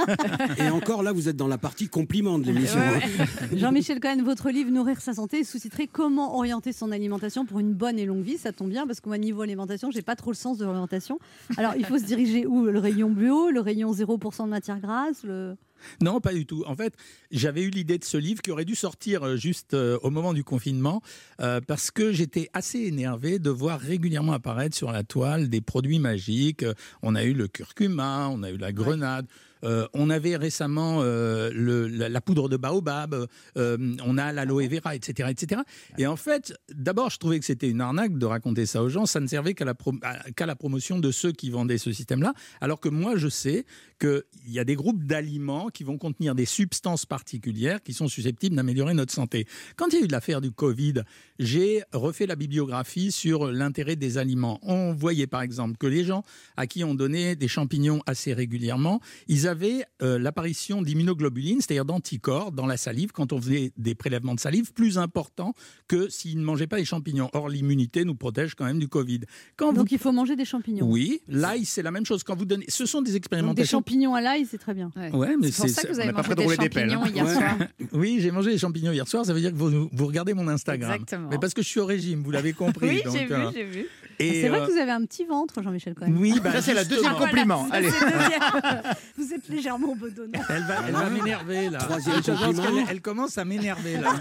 [0.57, 2.79] Et encore là, vous êtes dans la partie compliment de l'émission.
[2.79, 3.25] hein.
[3.55, 7.73] Jean-Michel Cohen, votre livre Nourrir sa santé est sous-titré Comment orienter son alimentation pour une
[7.73, 8.37] bonne et longue vie.
[8.37, 11.19] Ça tombe bien parce que moi, niveau alimentation, j'ai pas trop le sens de l'orientation.
[11.57, 12.65] Alors, il faut se diriger où?
[12.65, 15.23] Le rayon bio, le rayon 0% de matière grasse?
[15.23, 15.55] Le...
[16.01, 16.63] Non, pas du tout.
[16.67, 16.93] En fait,
[17.31, 20.33] j'avais eu l'idée de ce livre qui aurait dû sortir euh, juste euh, au moment
[20.33, 21.01] du confinement
[21.39, 25.99] euh, parce que j'étais assez énervé de voir régulièrement apparaître sur la toile des produits
[25.99, 26.65] magiques.
[27.01, 29.25] On a eu le curcuma, on a eu la grenade.
[29.63, 34.67] Euh, on avait récemment euh, le- la, la poudre de baobab, euh, on a l'aloe
[34.67, 35.61] vera, etc., etc.
[35.97, 39.05] Et en fait, d'abord, je trouvais que c'était une arnaque de raconter ça aux gens.
[39.05, 39.93] Ça ne servait qu'à la, pro-
[40.39, 42.33] la promotion de ceux qui vendaient ce système-là.
[42.59, 43.65] Alors que moi, je sais
[43.99, 48.55] qu'il y a des groupes d'aliments qui vont contenir des substances particulières qui sont susceptibles
[48.55, 49.45] d'améliorer notre santé.
[49.75, 50.95] Quand il y a eu l'affaire du Covid,
[51.39, 54.59] j'ai refait la bibliographie sur l'intérêt des aliments.
[54.63, 56.23] On voyait par exemple que les gens
[56.57, 62.51] à qui on donnait des champignons assez régulièrement, ils avaient euh, l'apparition d'immunoglobulines, c'est-à-dire d'anticorps
[62.51, 65.53] dans la salive quand on faisait des prélèvements de salive plus importants
[65.87, 67.29] que s'ils ne mangeaient pas les champignons.
[67.33, 69.21] Or, l'immunité nous protège quand même du Covid.
[69.57, 69.95] Quand Donc, vous...
[69.95, 70.87] il faut manger des champignons.
[70.89, 72.23] Oui, l'ail, c'est la même chose.
[72.23, 72.65] Quand vous donnez...
[72.67, 74.91] Ce sont des Donc, des expérimentations champignons à l'ail, c'est très bien.
[74.95, 75.11] Ouais.
[75.11, 77.03] Ouais, mais C'est pour ça que vous on avez mangé des rouler des pelles, champignons
[77.03, 77.11] hein.
[77.13, 77.33] hier Ouais.
[77.33, 77.57] soir.
[77.93, 79.25] Oui, j'ai mangé des champignons hier soir.
[79.25, 80.93] Ça veut dire que vous, vous regardez mon Instagram.
[80.93, 81.29] Exactement.
[81.29, 82.81] Mais parce que je suis au régime, vous l'avez compris.
[82.91, 83.85] Oui, j'ai vu, euh, j'ai vu.
[84.21, 86.13] C'est vrai euh, que vous avez un petit ventre, Jean-Michel Cohen.
[86.17, 87.67] Oui, bah, Ça c'est la deuxième compliment.
[87.71, 87.89] Allez.
[89.17, 90.39] Vous êtes légèrement bedonnant.
[90.49, 91.79] Elle va, elle va m'énerver là.
[91.79, 92.63] Troisième compliment.
[92.63, 94.13] qu'elle- Elle commence à m'énerver là.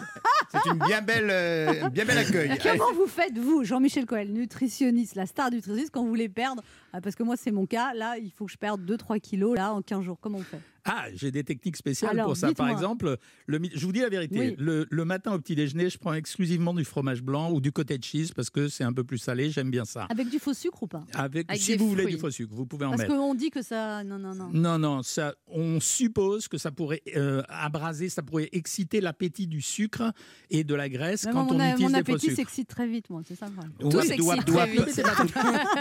[0.52, 2.58] C'est une bien belle, euh, bien bel accueil.
[2.62, 6.62] Comment vous faites, vous, Jean-Michel Cohen, nutritionniste, la star nutritionniste, quand vous voulez perdre
[7.02, 7.94] Parce que moi, c'est mon cas.
[7.94, 10.18] Là, il faut que je perde 2-3 kilos là, en 15 jours.
[10.20, 10.60] Comment on fait?
[10.86, 12.54] Ah, j'ai des techniques spéciales Alors, pour ça.
[12.54, 14.40] Par exemple, le, je vous dis la vérité.
[14.40, 14.54] Oui.
[14.58, 18.00] Le, le matin au petit déjeuner, je prends exclusivement du fromage blanc ou du cottage
[18.02, 19.50] cheese parce que c'est un peu plus salé.
[19.50, 20.06] J'aime bien ça.
[20.08, 21.04] Avec du faux sucre ou pas?
[21.12, 23.14] Avec, Avec si vous voulez du faux sucre, vous pouvez en Parce mettre.
[23.14, 24.02] qu'on dit que ça.
[24.04, 24.48] Non, non, non.
[24.54, 29.60] Non, non, ça, on suppose que ça pourrait euh, abraser, ça pourrait exciter l'appétit du
[29.60, 30.12] sucre
[30.48, 32.36] et de la graisse quand mon, on a- utilise mon des faux appétit sucres.
[32.36, 33.72] s'excite très vite, moi, c'est ça le problème.
[33.78, 35.02] Tout Oui, s'excite doigt- très vite.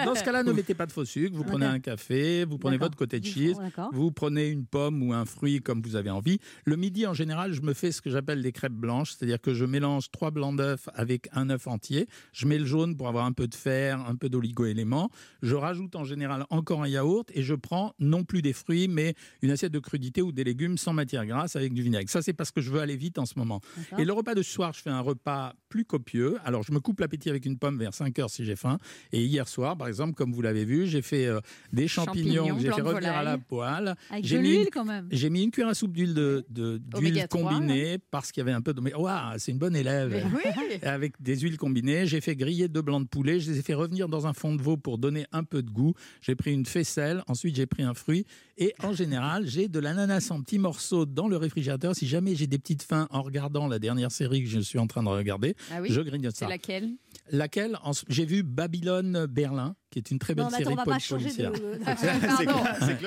[0.05, 1.35] Dans ce cas-là, ne mettez pas de faux sucre.
[1.35, 3.55] Vous prenez un café, vous prenez votre cottage Du cheese,
[3.91, 6.39] vous prenez une pomme ou un fruit comme vous avez envie.
[6.65, 9.53] Le midi, en général, je me fais ce que j'appelle des crêpes blanches, c'est-à-dire que
[9.53, 12.07] je mélange trois blancs d'œufs avec un œuf entier.
[12.33, 15.09] Je mets le jaune pour avoir un peu de fer, un peu d'oligo-éléments.
[15.41, 19.15] Je rajoute en général encore un yaourt et je prends non plus des fruits, mais
[19.41, 22.09] une assiette de crudités ou des légumes sans matière grasse avec du vinaigre.
[22.09, 23.62] Ça, c'est parce que je veux aller vite en ce moment.
[23.97, 26.38] Et le repas de ce soir, je fais un repas plus copieux.
[26.43, 28.77] Alors, je me coupe l'appétit avec une pomme vers 5 heures si j'ai faim.
[29.12, 31.39] Et hier soir, par exemple, comme vous l'avez vu, j'ai fait euh,
[31.71, 33.95] des champignons, Champignons, que j'ai fait revenir à la poêle.
[34.10, 35.08] Avec J'ai de mis l'huile une- quand même.
[35.12, 38.41] J'ai mis une cuillère à soupe d'huile de, de- d'huile Oméga 3, combinée parce qu'il
[38.41, 38.82] y avait un peu de.
[38.82, 40.25] Waouh, c'est une bonne élève.
[40.34, 40.80] Oui.
[40.84, 43.73] Avec des huiles combinées, j'ai fait griller deux blancs de poulet, je les ai fait
[43.73, 45.93] revenir dans un fond de veau pour donner un peu de goût.
[46.21, 48.25] J'ai pris une faisselle, ensuite j'ai pris un fruit
[48.58, 51.95] et en général j'ai de l'ananas en petits morceaux dans le réfrigérateur.
[51.95, 54.88] Si jamais j'ai des petites faims en regardant la dernière série que je suis en
[54.88, 56.49] train de regarder, Ah oui je grignote C'est ça.
[56.49, 56.89] laquelle?
[57.32, 57.78] Laquelle?
[57.84, 60.84] En- J'ai vu Babylone Berlin, qui est une très belle Non, mais attends, série on
[60.84, 61.52] va pas changer policière.
[61.52, 61.60] de.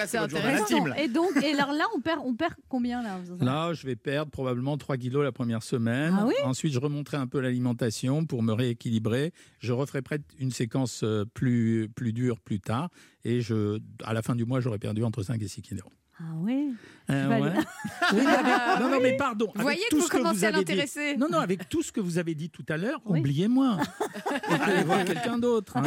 [0.07, 0.87] C'est journal intéressant.
[0.97, 4.31] Et donc, et alors là, on perd, on perd combien là Là, je vais perdre
[4.31, 6.15] probablement 3 kilos la première semaine.
[6.19, 9.33] Ah oui Ensuite, je remonterai un peu l'alimentation pour me rééquilibrer.
[9.59, 12.89] Je referai peut-être une séquence euh, plus, plus dure plus tard.
[13.25, 15.85] Et je, à la fin du mois, j'aurai perdu entre 5 et 6 kilos.
[16.19, 16.73] Ah oui.
[17.11, 17.53] Euh, ouais.
[18.13, 19.51] Oui, avec- non, non, mais pardon.
[19.55, 21.17] Vous voyez que tout vous ce que commencez à avez dit- l'intéresser.
[21.17, 23.21] Non, non, avec tout ce que vous avez dit tout à l'heure, Oui.
[23.21, 23.79] oubliez-moi.
[24.63, 25.79] Allez voir quelqu'un d'autre.
[25.79, 25.83] hein.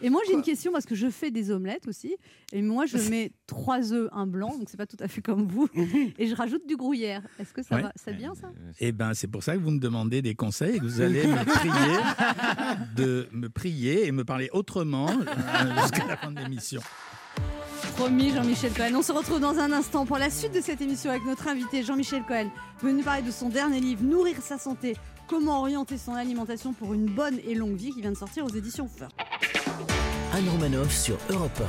[0.00, 2.16] Et moi, j'ai une question parce que je fais des omelettes aussi.
[2.52, 5.46] Et moi, je mets trois œufs, un blanc, donc c'est pas tout à fait comme
[5.46, 5.68] vous.
[6.18, 7.22] Et je rajoute du gruyère.
[7.38, 7.82] Est-ce que ça Ouais.
[7.82, 7.92] va?
[7.96, 8.50] C'est bien ça?
[8.78, 11.26] Eh ben, c'est pour ça que vous me demandez des conseils et que vous allez
[11.26, 11.98] me prier
[12.96, 16.80] de me prier et me parler autrement euh, jusqu'à la fin de l'émission.
[18.00, 18.94] Promis, Jean-Michel Cohen.
[18.94, 21.82] On se retrouve dans un instant pour la suite de cette émission avec notre invité
[21.82, 22.50] Jean-Michel Cohen,
[22.82, 24.96] venu parler de son dernier livre, Nourrir sa santé.
[25.28, 28.48] Comment orienter son alimentation pour une bonne et longue vie qui vient de sortir aux
[28.48, 29.10] éditions Feur.
[30.32, 31.62] Anne Romanoff sur Europe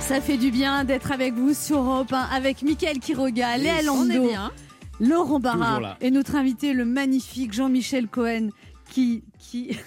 [0.00, 3.78] Ça fait du bien d'être avec vous sur Europe 1 avec Mickaël Quiroga, Léa On
[3.78, 3.82] est
[4.14, 4.52] Lando, bien.
[5.00, 8.50] Laurent Barra et notre invité, le magnifique Jean-Michel Cohen,
[8.90, 9.24] qui.
[9.38, 9.78] qui...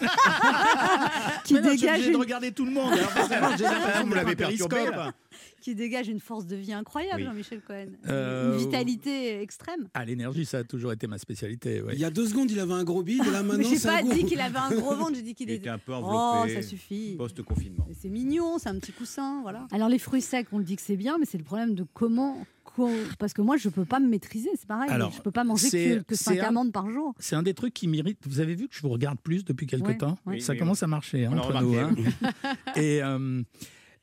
[1.44, 2.92] qui Mais non, je dégage obligé de une, regarder tout le monde.
[2.92, 4.96] alors forcément, j'ai l'impression Vous de l'avez perturbé, périscope.
[4.96, 5.12] là.
[5.60, 7.24] qui dégage une force de vie incroyable, Oui.
[7.26, 7.86] Jean-Michel Cohen.
[8.08, 9.88] Euh, une vitalité extrême.
[9.94, 11.82] Ah, l'énergie, ça a toujours été ma spécialité.
[11.82, 11.94] ouais.
[11.94, 13.98] Il y a deux secondes, il avait un gros bide, là maintenant, j'ai c'est pas
[13.98, 14.12] un gros.
[14.12, 15.62] dit qu'il avait un gros ventre, j'ai dit qu'il Il était.
[15.62, 16.62] était un peu Oh, enveloppé.
[16.62, 17.14] ça suffit.
[17.18, 17.84] Post-confinement.
[17.88, 19.66] Mais C'est mignon, c'est un petit coussin, voilà.
[19.72, 21.84] Alors les fruits secs, on le dit que c'est bien, mais c'est le problème de
[21.94, 22.44] comment, co-
[23.18, 24.90] parce que moi je peux pas me maîtriser, c'est pareil.
[24.90, 27.14] Alors, je peux pas manger que, que c'est 5 un- amandes par jour.
[27.18, 28.18] C'est un des trucs qui m'irrite.
[28.26, 30.16] Vous avez vu que je vous regarde plus depuis quelque Ouais, temps?
[30.26, 30.40] ouais.
[30.40, 31.76] Ça Oui, oui, commence à marcher hein, entre nous.
[31.78, 31.94] hein.
[32.76, 33.42] Et euh,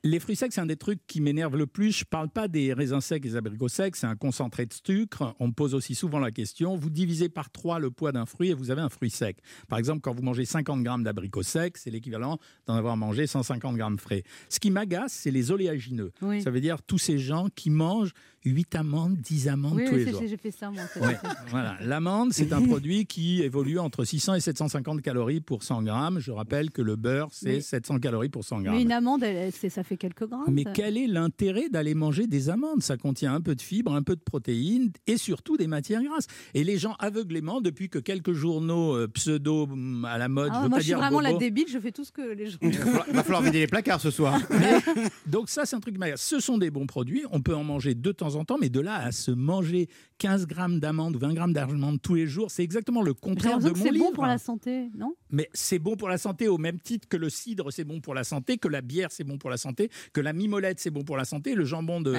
[0.05, 1.91] les fruits secs, c'est un des trucs qui m'énerve le plus.
[1.99, 5.33] Je parle pas des raisins secs et des abricots secs, c'est un concentré de sucre.
[5.39, 6.75] On me pose aussi souvent la question.
[6.75, 9.37] Vous divisez par 3 le poids d'un fruit et vous avez un fruit sec.
[9.69, 13.77] Par exemple, quand vous mangez 50 grammes d'abricots secs, c'est l'équivalent d'en avoir mangé 150
[13.77, 14.23] grammes frais.
[14.49, 16.11] Ce qui m'agace, c'est les oléagineux.
[16.21, 16.41] Oui.
[16.41, 18.11] Ça veut dire tous ces gens qui mangent
[18.45, 20.21] 8 amandes, 10 amandes Oui, tous oui, les c'est- jours.
[20.27, 20.83] j'ai fait ça moi.
[21.01, 21.17] Ouais,
[21.49, 21.77] voilà.
[21.81, 26.19] L'amande, c'est un produit qui évolue entre 600 et 750 calories pour 100 grammes.
[26.19, 28.75] Je rappelle que le beurre, c'est Mais- 700 calories pour 100 grammes.
[28.75, 30.43] Mais une amande, elle- elle- c'est- ça fait quelques grammes.
[30.51, 32.81] Mais quel est l'intérêt d'aller manger des amandes?
[32.83, 36.27] Ça contient un peu de fibres, un peu de protéines et surtout des matières grasses.
[36.53, 40.55] Et les gens aveuglément, depuis que quelques journaux euh, pseudo hum, à la mode, Ah,
[40.57, 42.21] je veux moi pas je suis dire vraiment la débile, je fais tout ce que
[42.33, 42.57] les gens.
[42.61, 44.39] Il va falloir- vider les placards ce soir.
[45.27, 45.95] Donc ça, c'est un truc.
[46.17, 47.23] Ce sont des bons produits.
[47.31, 50.47] On peut en manger de temps en temps, mais de là à se manger 15
[50.47, 53.75] grammes d'amandes ou 20 grammes d'amandes tous les jours, c'est exactement le contraire de mon
[53.75, 54.05] c'est livre.
[54.05, 55.15] bon pour la santé, non?
[55.29, 58.13] Mais c'est bon pour la santé au même titre que le cidre, c'est bon pour
[58.13, 61.03] la santé, que la bière, c'est bon pour la santé, que la mimolette, c'est bon
[61.03, 62.13] pour la santé, le jambon de.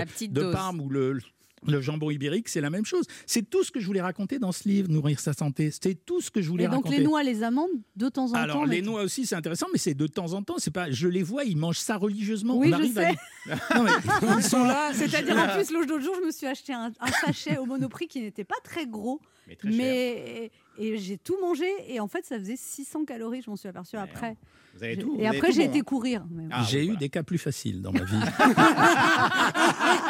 [0.52, 1.18] Parme ou le,
[1.66, 3.04] le jambon ibérique, c'est la même chose.
[3.26, 5.70] C'est tout ce que je voulais raconter dans ce livre, Nourrir sa santé.
[5.70, 6.98] C'était tout ce que je voulais Et donc raconter.
[6.98, 8.64] les noix, les amandes, de temps en Alors temps.
[8.64, 11.08] les mais- noix aussi c'est intéressant mais c'est de temps en temps c'est pas je
[11.08, 13.06] les vois ils mangent ça religieusement Oui, on je arrive sais.
[13.50, 13.90] à non, mais
[14.38, 17.58] ils sont là C'est-à-dire en plus l'autre jour, je me suis acheté un, un sachet
[17.58, 19.78] au Monoprix qui n'était pas très gros, Mais très cher.
[19.78, 23.42] mais et j'ai tout mangé et en fait ça faisait 600 calories.
[23.42, 24.36] Je m'en suis aperçue après.
[24.76, 25.14] Vous avez tout.
[25.14, 25.82] vous et avez après j'ai bon, été hein.
[25.84, 26.26] courir.
[26.50, 28.16] Ah, j'ai oui, eu des cas plus faciles dans ma vie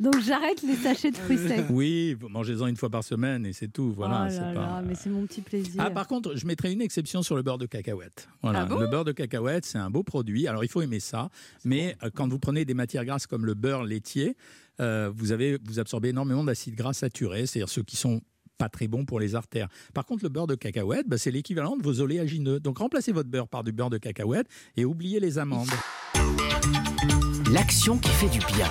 [0.00, 1.64] Donc j'arrête les sachets de fruits secs.
[1.70, 4.82] oui mangez-en une fois par semaine et c'est tout voilà oh c'est là pas là,
[4.86, 5.74] mais c'est mon petit plaisir.
[5.84, 8.28] Ah, par contre, je mettrais une exception sur le beurre de cacahuète.
[8.42, 10.46] Voilà, Ah bon le beurre de cacahuète, c'est un beau produit.
[10.48, 11.30] Alors, il faut aimer ça,
[11.64, 14.36] mais euh, quand vous prenez des matières grasses comme le beurre laitier,
[14.80, 18.20] euh, vous avez vous absorbez énormément d'acides gras saturés, c'est-à-dire ceux qui sont
[18.58, 19.68] pas très bons pour les artères.
[19.94, 22.60] Par contre, le beurre de cacahuète, bah, c'est l'équivalent de vos oléagineux.
[22.60, 25.68] Donc, remplacez votre beurre par du beurre de cacahuète et oubliez les amandes.
[27.52, 28.66] L'action qui fait du bien.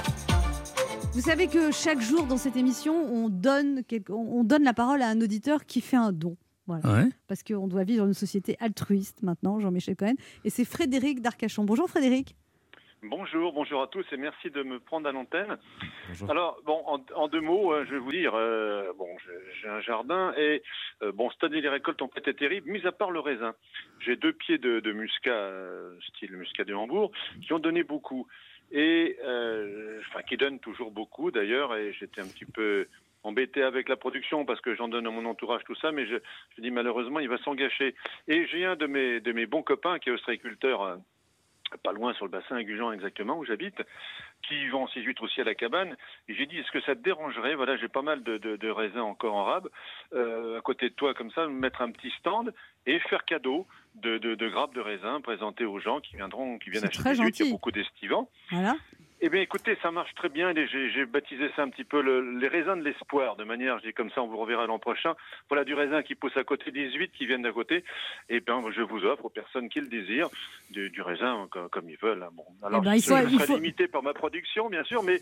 [1.14, 4.74] Vous savez que chaque jour dans cette émission, on donne, quelque- on on donne la
[4.74, 6.38] parole à un auditeur qui fait un don.
[6.68, 6.88] Voilà.
[7.04, 7.10] Ouais.
[7.28, 10.14] Parce qu'on doit vivre dans une société altruiste maintenant, Jean-Michel Cohen.
[10.46, 11.64] Et c'est Frédéric d'Arcachon.
[11.66, 12.36] Bonjour Frédéric.
[13.04, 15.58] Bonjour, bonjour à tous et merci de me prendre à l'antenne.
[16.30, 19.68] Alors, bon, en, en deux mots, euh, je vais vous dire, euh, bon, j'ai- j'ai
[19.70, 20.62] un jardin et,
[21.02, 23.56] euh, bon, cette année, les récoltes ont pas été terribles, mis à part le raisin.
[24.06, 28.28] J'ai deux pieds de, de muscat, euh, style muscat de Hambourg, qui ont donné beaucoup.
[28.72, 32.88] Et, euh, enfin, qui donnent toujours beaucoup d'ailleurs, et j'étais un petit peu
[33.24, 36.16] embêté avec la production parce que j'en donne à mon entourage tout ça, mais je,
[36.58, 37.96] dis malheureusement il va s'en gâcher.
[38.28, 40.96] Et j'ai un de mes, de mes bons copains qui est ostréiculteur euh,
[41.84, 43.82] pas loin sur le bassin à exactement où j'habite,
[44.48, 45.96] qui vend ses huîtres aussi à la cabane.
[46.28, 48.70] Et j'ai dit, est-ce que ça te dérangerait Voilà, j'ai pas mal de, de, de
[48.70, 49.70] raisins encore en rab,
[50.14, 52.54] euh, à côté de toi comme ça, mettre un petit stand
[52.86, 56.70] et faire cadeau de, de, de grappes de raisins présentées aux gens qui viendront, qui
[56.70, 57.42] viennent acheter des huîtres.
[57.42, 58.30] Il y a beaucoup d'estivants.
[58.52, 58.76] Voilà.
[59.24, 60.52] Eh bien, écoutez, ça marche très bien.
[60.56, 63.94] J'ai baptisé ça un petit peu le- les raisins de l'espoir, de manière, je dis
[63.94, 65.14] comme ça, on vous reverra l'an prochain.
[65.48, 67.84] Voilà du raisin qui pousse à côté, 18 qui viennent d'à côté.
[68.30, 70.30] Et bien, je vous offre aux personnes qui le désirent
[70.72, 72.24] du, du raisin comme, comme ils veulent.
[72.24, 72.30] hein.
[72.34, 74.70] Bon, alors, Eh ben, il je, faut- je il serai faut- limité par ma production,
[74.70, 75.22] bien sûr, mais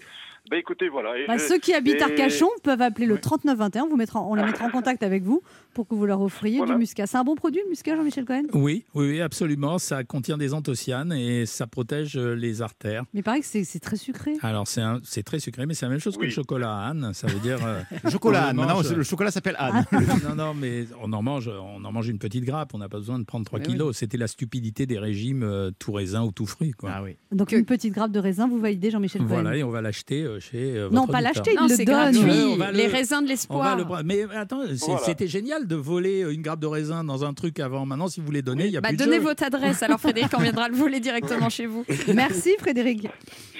[0.49, 1.17] bah, écoutez, voilà.
[1.17, 3.19] Et Bah, je- ceux qui habitent et- Arcachon peuvent appeler le Ouais.
[3.19, 3.85] 3921.
[3.87, 5.41] Vous mettra, on les mettra en contact avec vous
[5.73, 6.71] pour que vous leur offriez Voilà.
[6.75, 7.05] du muscat.
[7.05, 8.43] C'est un bon produit, le muscat, Jean-Michel Cohen?
[8.53, 9.77] Oui, oui, oui, absolument.
[9.77, 13.03] Ça contient des anthocyanes et ça protège euh, les artères.
[13.13, 14.33] Mais il paraît que c'est c'est très sucré.
[14.41, 16.89] Alors, c'est un- c'est très sucré, mais c'est la même chose que le chocolat à
[16.89, 17.11] Anne.
[17.13, 17.59] Ça veut dire.
[17.65, 18.57] euh, Le chocolat, Anne.
[18.57, 18.91] Mange.
[18.93, 19.85] le chocolat s'appelle Anne.
[20.27, 22.73] non, non, mais on en mange, on en mange une petite grappe.
[22.73, 23.97] On n'a pas besoin de prendre 3 Mais kilos.
[23.97, 26.71] C'était la stupidité des régimes euh, tout raisin ou tout fruit.
[26.71, 26.91] Quoi.
[26.93, 27.15] Ah oui.
[27.31, 30.23] Donc une petite grappe de raisin, vous validez Jean-Michel Cohen Voilà, et on va l'acheter
[30.23, 30.77] euh, chez.
[30.77, 32.73] euh, Non, votre pas l'acheter, il Non, le donne.
[32.73, 33.77] Les le- raisins de l'espoir.
[33.77, 33.83] le.
[34.03, 35.01] Mais attends, c'est- Voilà.
[35.05, 37.85] c'était génial de voler une grappe de raisin dans un truc avant.
[37.85, 40.31] Maintenant, si vous voulez donner, il y a Bah, plus donnez votre adresse, alors Frédéric,
[40.37, 41.85] on viendra le voler directement chez vous.
[42.13, 43.07] Merci Frédéric.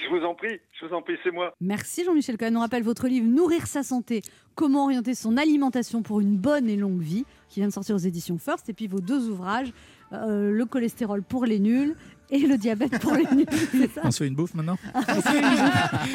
[0.02, 1.54] Je vous en prie, je vous en prie, c'est moi.
[1.60, 2.54] Merci Jean-Michel Cohen.
[2.56, 4.22] On rappelle votre livre Nourrir sa santé,
[4.54, 7.98] comment orienter son alimentation pour une bonne et longue vie, qui vient de sortir aux
[7.98, 8.68] éditions First.
[8.68, 9.72] Et puis vos deux ouvrages,
[10.12, 11.94] euh, Le cholestérol pour les nuls
[12.30, 13.46] et Le diabète pour les nuls.
[13.94, 14.76] Ça On se fait une bouffe maintenant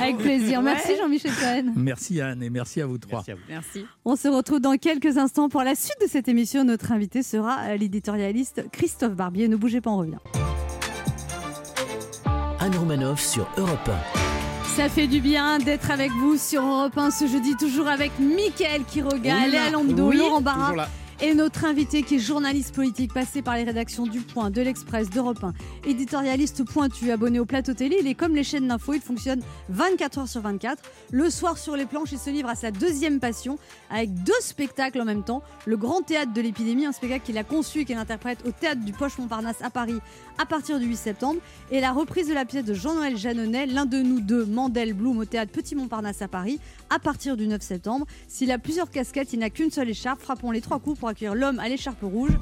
[0.01, 0.61] Avec plaisir.
[0.61, 1.73] Merci Jean-Michel Cohen.
[1.75, 3.19] Merci Anne et merci à vous trois.
[3.19, 3.41] Merci à vous.
[3.49, 3.85] Merci.
[4.03, 6.63] On se retrouve dans quelques instants pour la suite de cette émission.
[6.63, 9.47] Notre invité sera euh, l'éditorialiste Christophe Barbier.
[9.47, 10.17] Ne bougez pas, on revient.
[13.17, 13.89] Sur Europe
[14.75, 18.83] Ça fait du bien d'être avec vous sur Europe 1 ce jeudi, toujours avec Mickaël
[18.83, 20.87] Quiroga, Oui, Léa Lando, oui, Laurent Barra
[21.21, 25.09] et notre invité qui est journaliste politique passé par les rédactions du Point, de l'Express,
[25.09, 25.53] d'Europe 1,
[25.87, 27.97] éditorialiste pointu, abonné au plateau télé.
[28.01, 30.83] Il est comme les chaînes d'infos, il fonctionne 24 heures sur 24.
[31.11, 33.57] Le soir sur les planches, il se livre à sa deuxième passion
[33.89, 35.41] avec deux spectacles en même temps.
[35.65, 38.81] Le Grand Théâtre de l'épidémie, un spectacle qu'il a conçu et qu'il interprète au Théâtre
[38.81, 39.99] du Poche Montparnasse à Paris
[40.37, 41.39] à partir du 8 septembre.
[41.71, 45.17] Et la reprise de la pièce de Jean-Noël Jeannonnet, l'un de nous deux, Mandel Bloom
[45.19, 48.05] au Théâtre Petit Montparnasse à Paris à partir du 9 septembre.
[48.27, 50.21] S'il a plusieurs casquettes, il n'a qu'une seule écharpe.
[50.21, 52.37] Frappons les trois coups pour accueillir l'homme à l'écharpe rouge,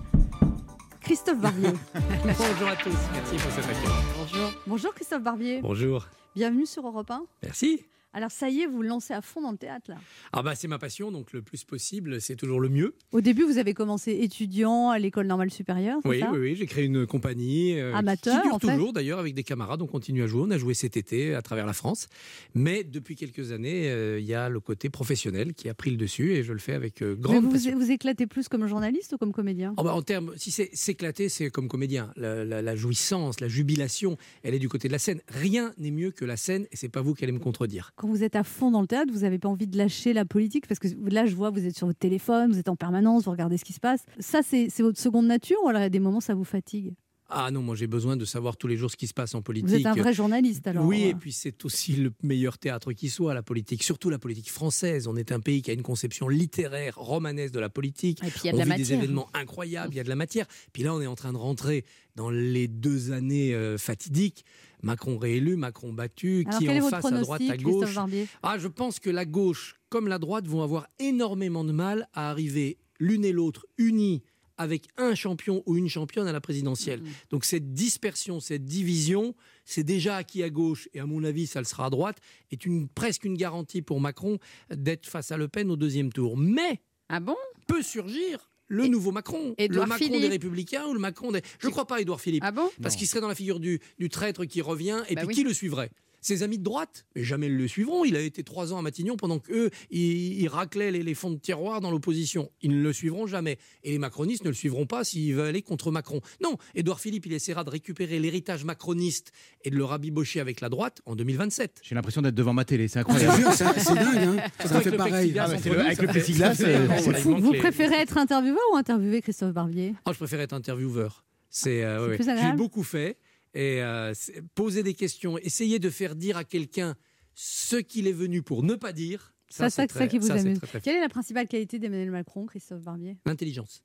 [1.02, 1.70] Christophe Barbier.
[2.24, 3.92] Bonjour à tous, merci pour cet accueil.
[4.18, 4.52] Bonjour.
[4.68, 5.62] Bonjour Christophe Barbier.
[5.62, 7.24] Bonjour, Bienvenue sur Europe 1.
[7.44, 7.86] merci.
[8.14, 9.98] Alors ça y est, vous lancez à fond dans le théâtre là.
[10.32, 12.94] Ah bah c'est ma passion, donc le plus possible, c'est toujours le mieux.
[13.12, 16.30] Au début, vous avez commencé étudiant à l'école normale supérieure, Oui, ça?
[16.32, 18.68] oui, oui, j'ai créé une compagnie euh, Amateur, qui dure en fait.
[18.74, 21.42] toujours d'ailleurs avec des camarades, on continue à jouer, on a joué cet été à
[21.42, 22.08] travers la France.
[22.54, 25.98] Mais depuis quelques années, euh, il y a le côté professionnel qui a pris le
[25.98, 27.74] dessus et je le fais avec euh, Mais grande vous passion.
[27.74, 29.74] vous vous éclatez plus comme journaliste ou comme comédien?
[29.78, 32.12] Oh bah, en termes, si c'est s'éclater, c'est comme comédien.
[32.16, 35.22] La, la- la jouissance, la jubilation, elle est du côté de la scène.
[35.28, 37.92] Rien n'est mieux que la scène, et c'est pas vous qui allez me contredire.
[38.08, 40.68] Vous êtes à fond dans le théâtre, vous n'avez pas envie de lâcher la politique
[40.68, 43.32] parce que là, je vois, vous êtes sur votre téléphone, vous êtes en permanence, vous
[43.32, 44.06] regardez ce qui se passe.
[44.20, 46.94] Ça, c'est votre seconde nature ou alors a des moments ça vous fatigue?
[47.36, 49.42] Ah non, moi j'ai besoin de savoir tous les jours ce qui se passe en
[49.42, 49.70] politique.
[49.70, 50.86] Vous êtes un vrai journaliste alors.
[50.86, 51.10] Oui, euh.
[51.10, 55.08] et puis c'est aussi le meilleur théâtre qui soit, la politique, surtout la politique française.
[55.08, 58.24] On est un pays qui a une conception littéraire, romanesque de la politique.
[58.24, 58.88] Et puis il y a de on la vit matière.
[58.88, 60.46] des événements incroyables, il y a de la matière.
[60.72, 64.46] Puis là, on est en train de rentrer dans les deux années euh, fatidiques.
[64.84, 67.98] Macron réélu, Macron battu, Alors qui en face à droite, à gauche.
[68.44, 72.30] Ah, je pense que la gauche comme la droite vont avoir énormément de mal à
[72.30, 74.24] arriver l'une et l'autre unies
[74.58, 77.02] avec un champion ou une championne à la présidentielle.
[77.30, 79.36] Donc cette dispersion, cette division,
[79.66, 82.18] c'est déjà acquis à gauche et à mon avis ça le sera à droite,
[82.52, 84.38] est une, presque une garantie pour Macron
[84.70, 86.38] d'être face à Le Pen au deuxième tour.
[86.38, 87.36] Mais Ah bon?
[87.68, 90.28] peut surgir le nouveau Macron, Édouard le Macron des.
[90.28, 91.42] Républicains ou le Macron des...
[91.60, 92.70] Je ne crois pas Édouard Philippe, Ah bon?
[92.82, 95.36] parce qu'il serait dans la figure du, du traître qui revient et Bah puis oui.
[95.36, 95.92] qui le suivrait?
[96.26, 98.04] Ses amis de droite, mais jamais ils le suivront.
[98.06, 101.32] Il a été trois ans à Matignon pendant qu'eux, ils, ils raclaient les, les fonds
[101.32, 102.50] de tiroir dans l'opposition.
[102.62, 103.58] Ils ne le suivront jamais.
[103.84, 106.22] Et les macronistes ne le suivront pas s'il veut aller contre Macron.
[106.42, 109.32] Non, Édouard Philippe, il essaiera de récupérer l'héritage macroniste
[109.64, 111.82] et de le rabibocher avec la droite en 2027.
[111.84, 113.44] J'ai l'impression d'être devant ma télé, c'est te incroyable.
[113.54, 114.38] c'est c'est dingue, hein.
[114.66, 115.34] ça Avec fait le pareil.
[115.40, 119.22] Ah le- avec ça le plexiglas, ça c'est il Vous, préférez être intervieweur ou interviewé,
[119.22, 119.94] Christophe Barbier?
[120.06, 121.24] Ah, je préfère être intervieweur.
[121.50, 122.32] C'est euh, C'est ouais, plus ouais.
[122.32, 123.18] agréable J'ai beaucoup fait
[123.54, 124.14] et euh,
[124.56, 126.96] poser des questions, essayer de faire dire à quelqu'un
[127.36, 129.34] ce qu'il est venu pour ne pas dire.
[129.50, 130.58] Ça, c'est ça très- qui vous ça, amuse.
[130.58, 133.18] très, très Quelle est la principale qualité d'Emmanuel Macron, Christophe Barbier?
[133.26, 133.84] L'intelligence.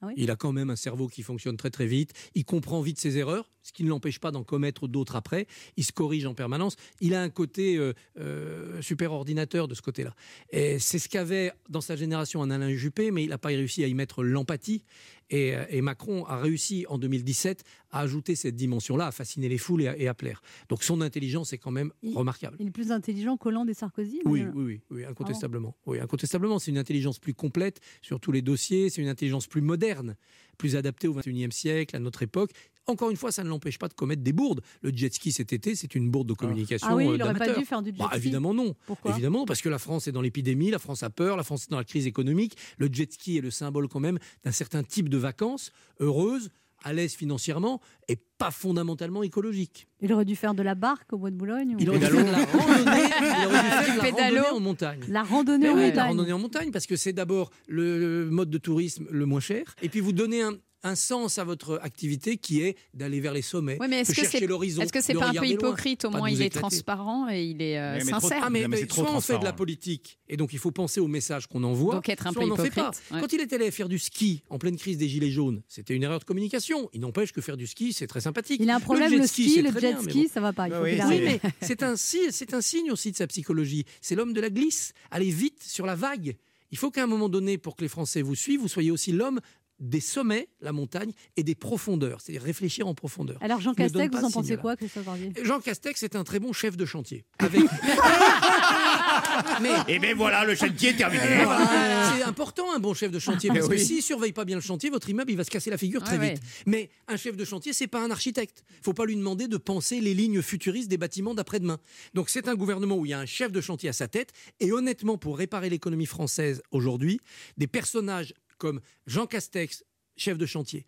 [0.00, 0.14] Ah oui?
[0.16, 2.12] Il a quand même un cerveau qui fonctionne très très vite.
[2.34, 5.48] Il comprend vite ses erreurs, ce qui ne l'empêche pas d'en commettre d'autres après.
[5.76, 6.76] Il se corrige en permanence.
[7.00, 10.14] Il a un côté euh, euh, super ordinateur de ce côté-là.
[10.50, 13.82] Et c'est ce qu'avait dans sa génération un Alain Juppé, mais il n'a pas réussi
[13.82, 14.84] à y mettre l'empathie.
[15.30, 19.58] Et, euh, et Macron a réussi en 2017 à ajouter cette dimension-là, à fasciner les
[19.58, 20.40] foules et à, et à plaire.
[20.68, 22.56] Donc son intelligence est quand même Il- remarquable.
[22.60, 25.76] Il est plus intelligent qu'Hollande et Sarkozy oui, oui, oui, incontestablement.
[25.86, 29.60] Oui, incontestablement, c'est une intelligence plus complète sur tous les dossiers, c'est une intelligence plus
[29.60, 30.16] moderne,
[30.56, 32.50] plus adaptée au XXIe siècle, à notre époque.
[32.88, 34.60] Encore une fois, ça ne l'empêche pas de commettre des bourdes.
[34.82, 37.32] Le jet ski cet été, c'est une bourde de communication Ah oui, euh, il n'aurait
[37.34, 37.58] pas d'amateurs.
[37.58, 38.16] dû faire du jet Bah, ski.
[38.18, 38.74] évidemment non.
[38.86, 39.10] Pourquoi?
[39.12, 41.70] Évidemment, parce que la France est dans l'épidémie, la France a peur, la France est
[41.70, 42.56] dans la crise économique.
[42.78, 45.70] Le jet ski est le symbole quand même d'un certain type de vacances
[46.00, 46.50] heureuses,
[46.84, 49.88] à l'aise financièrement et pas fondamentalement écologiques.
[50.00, 52.06] Il aurait dû faire de la barque au bois de Boulogne ou- Il aurait dû
[52.06, 54.36] faire de la randonnée, il aurait dû faire de la Pédalo.
[54.36, 55.00] randonnée en montagne.
[55.08, 56.08] La randonnée en oui, la montagne.
[56.08, 59.88] randonnée en montagne, parce que c'est d'abord le mode de tourisme le moins cher, et
[59.88, 60.52] puis vous donnez un,
[60.84, 64.14] un sens à votre activité qui est d'aller vers les sommets, Oui, mais est-ce de
[64.16, 65.46] que chercher c'est l'horizon, est-ce que c'est de pas un peu loin.
[65.46, 68.42] hypocrite Au moins, il est transparent et il est euh, Mais- mais trop- sincère.
[68.44, 71.00] Ah mais, Non, mais soit on fait de la politique et donc il faut penser
[71.00, 71.94] au message qu'on envoie.
[71.96, 72.92] Donc être un soit peu on n'en fait pas.
[73.10, 73.20] ouais.
[73.20, 76.02] Quand il est allé faire du ski en pleine crise des gilets jaunes, c'était une
[76.04, 76.88] erreur de communication.
[76.92, 78.60] Il n'empêche que faire du ski c'est très sympathique.
[78.62, 80.28] Il a un problème, jet le ski, le jet bien, ski, bon.
[80.32, 80.68] ça va pas.
[80.68, 83.84] Il faut Oui, mais c'est un, c'est un signe aussi de sa psychologie.
[84.00, 84.92] C'est l'homme de la glisse.
[85.10, 86.36] Allez vite sur la vague.
[86.70, 89.10] Il faut qu'à un moment donné, pour que les Français vous suivent, vous soyez aussi
[89.10, 89.40] l'homme
[89.80, 93.38] des sommets, la montagne, et des profondeurs, c'est-à-dire réfléchir en profondeur.
[93.42, 95.32] Alors Jean Castex, vous en pensez quoi, Christophe Barbier?
[95.44, 97.24] Jean Castex est un très bon chef de chantier.
[97.38, 97.60] Avec...
[99.62, 101.44] Mais Et bien voilà, le chantier est terminé.
[101.44, 103.76] voilà, c'est important un bon chef de chantier parce Oui.
[103.76, 106.02] que s'il surveille pas bien le chantier, votre immeuble il va se casser la figure
[106.02, 106.42] très Ouais, vite.
[106.66, 108.64] Mais un chef de chantier, c'est pas un architecte.
[108.82, 111.78] Faut pas lui demander de penser les lignes futuristes des bâtiments d'après-demain.
[112.14, 114.32] Donc c'est un gouvernement où il y a un chef de chantier à sa tête
[114.60, 117.20] et honnêtement pour réparer l'économie française aujourd'hui,
[117.56, 119.84] des personnages comme Jean Castex,
[120.16, 120.84] chef de chantier,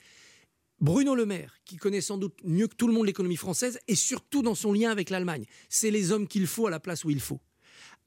[0.80, 3.94] Bruno Le Maire, qui connaît sans doute mieux que tout le monde l'économie française et
[3.94, 5.44] surtout dans son lien avec l'Allemagne.
[5.68, 7.40] C'est les hommes qu'il faut à la place où il faut.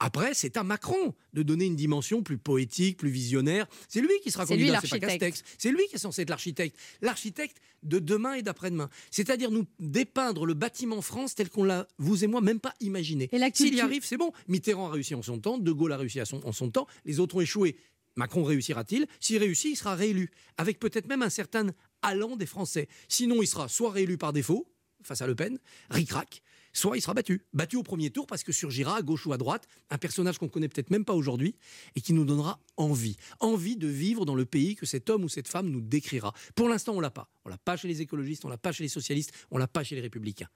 [0.00, 3.68] Après, c'est à Macron de donner une dimension plus poétique, plus visionnaire.
[3.88, 5.34] C'est lui qui sera candidat, c'est pas l'architecte.
[5.36, 5.54] Castex.
[5.56, 6.76] C'est lui qui est censé être l'architecte.
[7.00, 8.90] L'architecte de demain et d'après-demain.
[9.12, 13.28] C'est-à-dire nous dépeindre le bâtiment France tel qu'on l'a, vous et moi, même pas imaginé.
[13.56, 14.32] S'il y arrive, c'est bon.
[14.48, 16.88] Mitterrand a réussi en son temps, De Gaulle a réussi à son- en son temps,
[17.04, 17.76] les autres ont échoué.
[18.16, 21.68] Macron réussira-t-il S'il réussit, il sera réélu, avec peut-être même un certain
[22.02, 22.88] allant des Français.
[23.08, 24.68] Sinon, il sera soit réélu par défaut,
[25.02, 25.58] face à Le Pen,
[25.90, 26.42] ric-rac,
[26.72, 27.42] soit il sera battu.
[27.52, 30.48] Battu au premier tour parce que surgira à gauche ou à droite un personnage qu'on
[30.48, 31.56] connaît peut-être même pas aujourd'hui
[31.94, 33.16] et qui nous donnera envie.
[33.40, 36.32] Envie de vivre dans le pays que cet homme ou cette femme nous décrira.
[36.54, 37.30] Pour l'instant, on l'a pas.
[37.44, 39.84] On l'a pas chez les écologistes, on l'a pas chez les socialistes, on l'a pas
[39.84, 40.48] chez les républicains.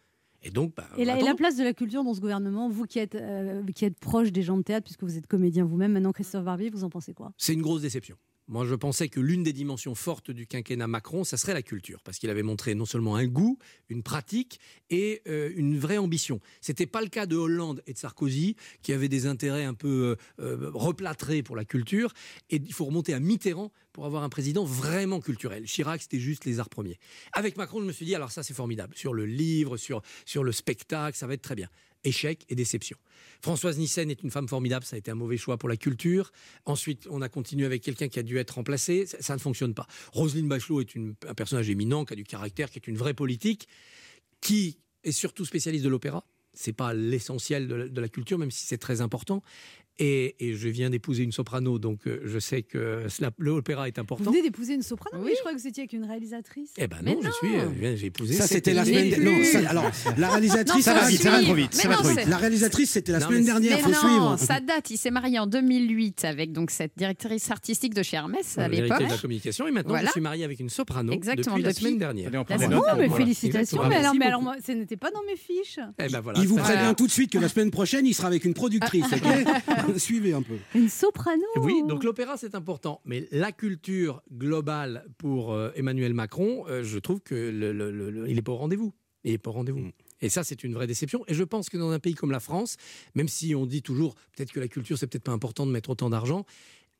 [0.43, 1.36] Et donc, bah, Et la, et la attendons.
[1.36, 4.43] place de la culture dans ce gouvernement, vous qui êtes, euh, qui êtes proche des
[4.43, 7.32] gens de théâtre, puisque vous êtes comédien vous-même, maintenant Christophe Barbier, vous en pensez quoi?
[7.36, 8.16] C'est une grosse déception.
[8.49, 12.01] Moi, je pensais que l'une des dimensions fortes du quinquennat Macron, ça serait la culture,
[12.03, 13.59] parce qu'il avait montré non seulement un goût,
[13.90, 16.40] une pratique et euh, une vraie ambition.
[16.62, 20.16] C'était pas le cas de Hollande et de Sarkozy, qui avaient des intérêts un peu
[20.40, 22.14] euh, euh, replâtrés pour la culture.
[22.49, 25.64] Et il faut remonter à Mitterrand pour avoir un président vraiment culturel.
[25.64, 26.99] Chirac, c'était juste les arts premiers.
[27.34, 28.94] Avec Macron, je me suis dit, alors ça, c'est formidable.
[28.96, 31.68] Sur le livre, sur, sur le spectacle, ça va être très bien.
[32.05, 32.96] Échec et déception.
[33.40, 36.32] Françoise Nissen est une femme formidable, ça a été un mauvais choix pour la culture.
[36.64, 39.86] Ensuite, on a continué avec quelqu'un qui a dû être remplacé, ça, ne fonctionne pas.
[40.12, 40.96] Roselyne Bachelot est
[41.26, 43.68] un personnage éminent, qui a du caractère, qui est une vraie politique,
[44.40, 46.24] qui est surtout spécialiste de l'opéra.
[46.53, 49.42] C'est pas l'essentiel de la culture, même si c'est très important.
[50.01, 53.05] Et, et je viens d'épouser une soprano, donc euh, je sais que
[53.38, 54.30] l'opéra est Vous important.
[54.30, 55.32] venez d'épouser une soprano, Oui.
[55.34, 56.70] je crois que vous étiez avec une réalisatrice.
[56.78, 58.34] Eh ben non, je suis, euh, je viens- j'ai épousé.
[58.34, 59.32] Ça, c'était la semaine dernière.
[59.32, 59.46] Non, plus.
[59.51, 60.84] ça- alors, la réalisatrice.
[60.84, 62.20] Ça va vite, ça va trop vite, ça Mais va non, trop vite.
[62.24, 64.36] c'est- La réalisatrice, c'était la Non, semaine dernière, Mais faut non, suivre.
[64.38, 64.88] ça date.
[64.90, 69.01] Il s'est marié en 2008 avec donc cette directrice artistique de chez Hermès à l'époque.
[69.03, 69.66] de la communication.
[69.66, 70.07] Et maintenant, Voilà.
[70.07, 72.28] je suis marié avec une soprano Exactement, depuis la semaine dernière.
[72.28, 73.16] Allez, on prend mais Voilà.
[73.16, 73.78] félicitations.
[73.88, 74.53] Mais alors, Merci mais alors beaucoup.
[74.55, 75.80] moi, ce n'était pas dans mes fiches.
[75.99, 78.28] Eh ben voilà, Il vous prévient tout de suite que la semaine prochaine, il sera
[78.28, 79.05] avec une productrice.
[79.97, 80.57] Suivez un peu.
[80.74, 81.43] Une soprano.
[81.57, 86.99] Oui, donc l'opéra c'est important, mais la culture globale pour euh, Emmanuel Macron, euh, je
[86.99, 88.93] trouve que le, le- le- le- il n'est pas au rendez-vous.
[89.24, 89.80] Il n'est pas au rendez-vous.
[89.80, 89.93] Mm.
[90.20, 91.22] Et ça, c'est une vraie déception.
[91.28, 92.76] Et je pense que dans un pays comme la France,
[93.14, 95.91] même si on dit toujours peut-être que la culture, c'est peut-être pas important de mettre
[95.91, 96.45] autant d'argent,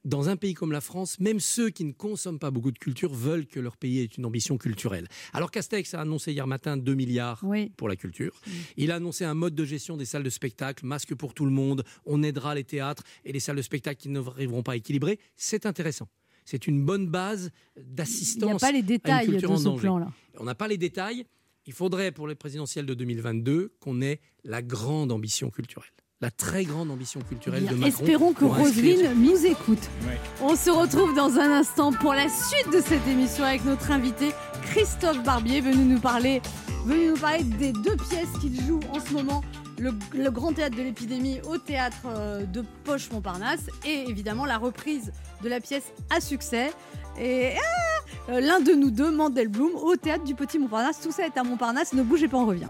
[0.09, 3.13] dans un pays comme la France, même ceux qui ne consomment pas beaucoup de culture
[3.13, 5.07] veulent que leur pays ait une ambition culturelle.
[5.35, 7.71] Alors Castex a annoncé hier matin 2 milliards Oui.
[7.77, 8.33] pour la culture.
[8.77, 11.51] Il a annoncé un mode de gestion des salles de spectacle, masque pour tout le
[11.51, 15.19] monde, on aidera les théâtres et les salles de spectacle qui n'arriveront pas à équilibrer.
[15.37, 16.09] C'est intéressant.
[16.47, 18.61] C'est une bonne base Il n'y a d'assistance.
[18.63, 19.81] pas les détails de ce danger.
[19.83, 20.11] plan-là.
[20.39, 21.27] On n'a pas les détails.
[21.67, 25.91] Il faudrait pour les présidentielles de 2022 qu'on ait la grande ambition culturelle.
[26.21, 27.89] La très grande ambition culturelle Bien, de Macron.
[27.89, 29.79] Espérons que Roselyne nous écoute.
[30.05, 30.19] Ouais.
[30.43, 34.33] On se retrouve dans un instant pour la suite de cette émission avec notre invité
[34.63, 36.43] Christophe Barbier, venu nous parler,
[36.87, 39.45] venu nous parler des deux pièces qu'il joue en ce moment.
[39.79, 44.59] Le, le Grand Théâtre de l'Épidémie au théâtre euh, de Poche Montparnasse et évidemment la
[44.59, 45.13] reprise
[45.45, 46.73] de la pièce à succès.
[47.17, 51.01] Et ah, euh, l'un de nous deux, Mandelblum, au théâtre du Petit Montparnasse.
[51.01, 52.67] Tout ça est à Montparnasse, ne bougez pas, on revient.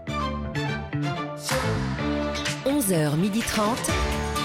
[2.79, 3.75] 11h30.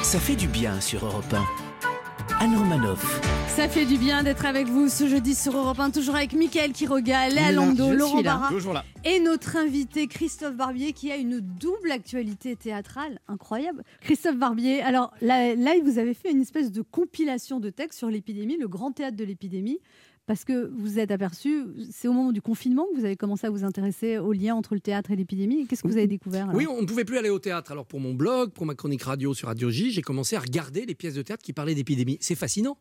[0.03, 2.45] Ça fait du bien sur Europe 1.
[2.45, 3.21] Anne Romanoff.
[3.47, 6.73] Ça fait du bien d'être avec vous ce jeudi sur Europe 1, toujours avec Mickaël
[6.73, 8.23] Quiroga, Léa Lando, Laurent.
[8.23, 8.85] Barra Toujours là.
[9.05, 13.85] et notre invité Christophe Barbier qui a une double actualité théâtrale incroyable.
[14.01, 18.09] Christophe Barbier, alors là, là, vous avez fait une espèce de compilation de textes sur
[18.11, 19.79] l'épidémie, le grand théâtre de l'épidémie.
[20.27, 23.51] Parce que vous êtes aperçu, c'est au moment du confinement que vous avez commencé à
[23.51, 25.67] vous intéresser au lien entre le théâtre et l'épidémie.
[25.67, 27.73] Qu'est-ce que vous avez découvert Oui, on ne pouvait plus aller au théâtre.
[27.73, 30.87] Alors pour mon blog, pour ma chronique radio sur Radio J, j'ai commencé à regarder
[30.87, 32.17] les pièces de théâtre qui parlaient d'épidémie.
[32.21, 32.79] C'est fascinant.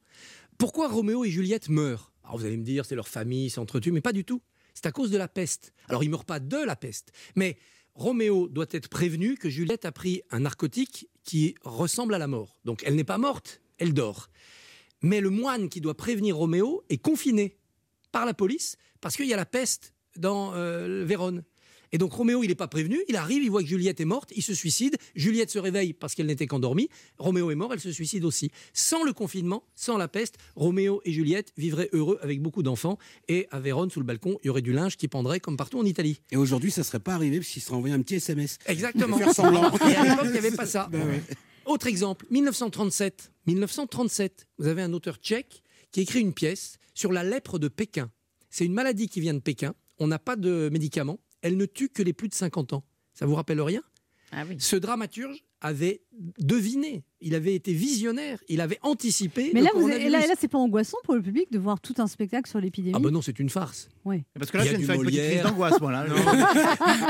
[0.58, 2.14] Pourquoi Roméo et Juliette meurent?
[2.24, 4.42] Alors vous allez me dire, c'est leur famille, c'est entre mais pas du tout.
[4.74, 5.74] C'est à cause de la peste.
[5.90, 7.58] Alors ils meurent pas de la peste, mais
[7.94, 12.58] Roméo doit être prévenu que Juliette a pris un narcotique qui ressemble à la mort.
[12.64, 14.30] Donc elle n'est pas morte, elle dort.
[15.04, 17.58] Mais le moine qui doit prévenir Roméo est confiné
[18.12, 21.44] par la police parce qu'il y a la peste dans euh, Vérone.
[21.92, 24.32] Et donc Roméo, il n'est pas prévenu, il arrive, il voit que Juliette est morte,
[24.36, 26.90] il se suicide, Juliette se réveille parce qu'elle n'était qu'endormie,
[27.20, 28.50] Roméo est mort, elle se suicide aussi.
[28.74, 32.98] Sans le confinement, sans la peste, Roméo et Juliette vivraient heureux avec beaucoup d'enfants,
[33.28, 35.78] et à Vérone, sous le balcon, il y aurait du linge qui pendrait comme partout
[35.78, 36.20] en Italie.
[36.32, 38.58] Et aujourd'hui, ça serait pas arrivé parce qu'il serait envoyé un petit SMS.
[38.66, 39.18] Exactement.
[39.20, 39.72] Faire semblant.
[39.88, 40.90] Et à l'époque, il n'y avait pas ça.
[40.92, 41.22] Ben ouais.
[41.66, 43.32] Autre exemple, 1937.
[43.48, 48.12] 1937, vous avez un auteur tchèque qui écrit une pièce sur la lèpre de Pékin.
[48.50, 49.74] C'est une maladie qui vient de Pékin.
[50.00, 51.20] On n'a pas de médicaments.
[51.42, 52.84] Elle ne tue que les plus de 50 ans.
[53.14, 53.82] Ça vous rappelle rien?
[54.32, 54.58] Ah oui.
[54.60, 56.02] Ce dramaturge avait
[56.40, 59.52] deviné, il avait été visionnaire, il avait anticipé.
[59.54, 60.12] Mais là, vous coronavirus.
[60.12, 62.94] là, là c'est pas angoissant pour le public de voir tout un spectacle sur l'épidémie
[62.96, 63.90] Ah ben non, c'est une farce.
[64.06, 64.24] Oui.
[64.38, 65.50] Parce que là, Il y je a viens de du faire une petite crise Molière.
[65.52, 65.92] d'angoisse, moi.
[65.92, 66.06] Là.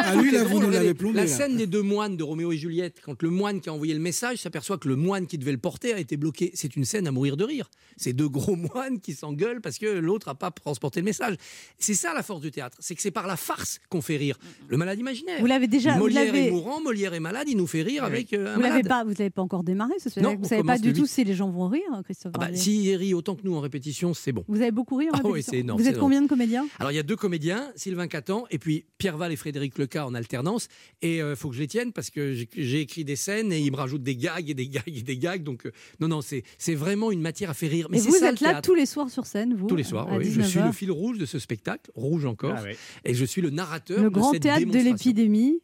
[0.05, 1.15] Ah, lui, là, C'est vous nous l'avez plombé.
[1.17, 1.27] La là.
[1.27, 3.99] scène des deux moines de Roméo et Juliette, quand le moine qui a envoyé le
[3.99, 6.51] message s'aperçoit que le moine qui devait le porter a été bloqué.
[6.53, 7.69] C'est une scène à mourir de rire.
[7.97, 11.35] C'est deux gros moines qui s'engueulent parce que l'autre n'a pas transporté le message.
[11.79, 14.37] C'est ça la force du théâtre, c'est que c'est par la farce qu'on fait rire.
[14.67, 15.39] Le malade imaginaire.
[15.39, 15.93] Vous l'avez déjà.
[15.93, 18.55] vous Molière l'avez- est mourant, Molière est malade, il nous fait rire avec euh, un
[18.55, 18.87] Vous l'avez malade.
[18.87, 20.35] pas, vous l'avez pas encore démarré ce spectacle.
[20.35, 22.31] Non, vous savez pas du tout si les gens vont rire, Christophe.
[22.35, 22.57] Ah bah, Barbier.
[22.59, 24.43] S'il rit autant que nous en répétition, c'est bon.
[24.47, 26.05] Vous avez beaucoup ri en Ah oui, répétition c'est énorme, Vous êtes énorme.
[26.05, 29.31] combien de comédiens Alors il y a deux comédiens, Sylvain Catan et puis Pierre Val
[29.31, 30.67] et Frédéric Leca en alternance.
[31.01, 33.71] Et il faut que je les tienne parce que j'ai- écrit des scènes et ils
[33.71, 35.43] me rajoutent des gags et des gags et des gags.
[35.43, 37.87] Donc euh, non, non, c'est c'est vraiment une matière à faire rire.
[37.89, 40.07] Mais Et vous ça, êtes là tous les soirs sur scène, vous Tous les soirs,
[40.17, 40.25] oui.
[40.25, 40.65] Je suis 19h.
[40.67, 42.75] le fil rouge de ce spectacle, rouge encore, Ah ouais.
[43.05, 45.59] et je suis le narrateur Le de grand cette théâtre de l'épidémie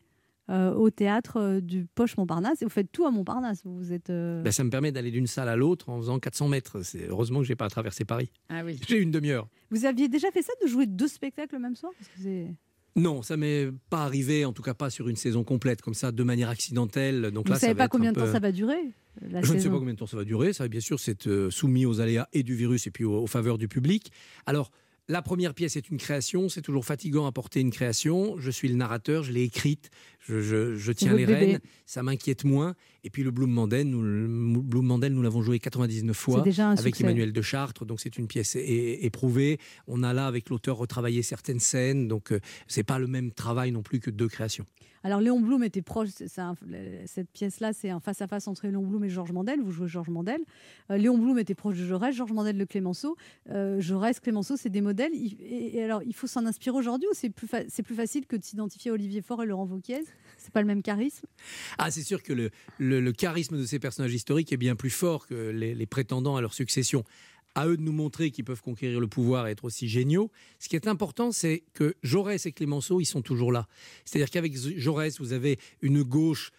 [0.50, 2.62] euh, au théâtre euh, du Poche Montparnasse.
[2.62, 3.62] Et vous faites tout à Montparnasse.
[3.66, 4.10] Vous êtes.
[4.10, 6.82] euh, Ben, ça me permet d'aller d'une salle à l'autre en faisant 400 mètres.
[6.84, 8.32] C'est heureusement que j'ai pas à traverser Paris.
[8.50, 8.80] Ah oui.
[8.88, 9.47] J'ai une demi-heure.
[9.70, 11.91] Vous aviez déjà fait ça de jouer deux spectacles le même soir?
[11.97, 12.47] Parce que c'est-
[12.95, 16.12] Non, ça m'est pas arrivé, en tout cas pas sur une saison complète comme ça,
[16.12, 17.30] de manière accidentelle.
[17.32, 18.91] Donc Vous ne ça savez va pas combien de temps ça va durer
[19.22, 20.54] la Je ne sais pas combien de temps ça va durer.
[20.54, 23.28] Ça, bien sûr, c'est euh, soumis aux aléas et du virus et puis aux, aux
[23.28, 24.12] faveurs du public.
[24.45, 24.72] Alors,
[25.10, 26.47] la première pièce est une création.
[26.47, 28.36] C'est toujours fatigant à porter une création.
[28.38, 29.89] Je suis le narrateur, je l'ai écrite,
[30.20, 31.45] je, je- je tiens votre les bébé.
[31.53, 31.60] rênes.
[31.86, 32.76] Ça m'inquiète moins.
[33.04, 36.95] Et puis le Bloom Mandel, nous, Bloom Mandel, nous l'avons joué 99 fois déjà avec
[36.95, 37.04] succès.
[37.04, 37.86] Emmanuel de Chartres.
[37.86, 39.60] Donc c'est une pièce éprouvée.
[39.88, 42.08] On a là avec l'auteur retravaillé certaines scènes.
[42.08, 44.66] Donc euh, c'est pas le même travail non plus que deux créations.
[45.02, 46.56] Alors Léon Blum était proche, un-
[47.06, 50.41] cette pièce-là, c'est un face-à-face entre Léon Blum et Georges Mandel, vous jouez Georges Mandel.
[50.91, 53.16] Euh, Léon Blum était proche de Jaurès, Georges Mandel de Clémenceau.
[53.50, 55.14] Euh, Jaurès, Clémenceau, c'est des modèles.
[55.14, 58.26] Et, et alors, il faut s'en inspirer aujourd'hui ou c'est plus, fa- c'est plus facile
[58.26, 60.02] que de s'identifier à Olivier Faure et Laurent Wauquiez
[60.50, 61.28] C'est pas le même charisme
[61.78, 62.34] Ah, c'est sûr que
[62.80, 66.41] le, charisme de ces personnages historiques est bien plus fort que les, les prétendants à
[66.41, 67.04] leur succession.
[67.54, 70.32] À eux de nous montrer qu'ils peuvent conquérir le pouvoir et être aussi géniaux.
[70.58, 73.68] Ce qui est important, c'est que Jaurès et Clémenceau, ils sont toujours là.
[74.06, 76.50] C'est-à-dire qu'avec Jaurès, vous avez une gauche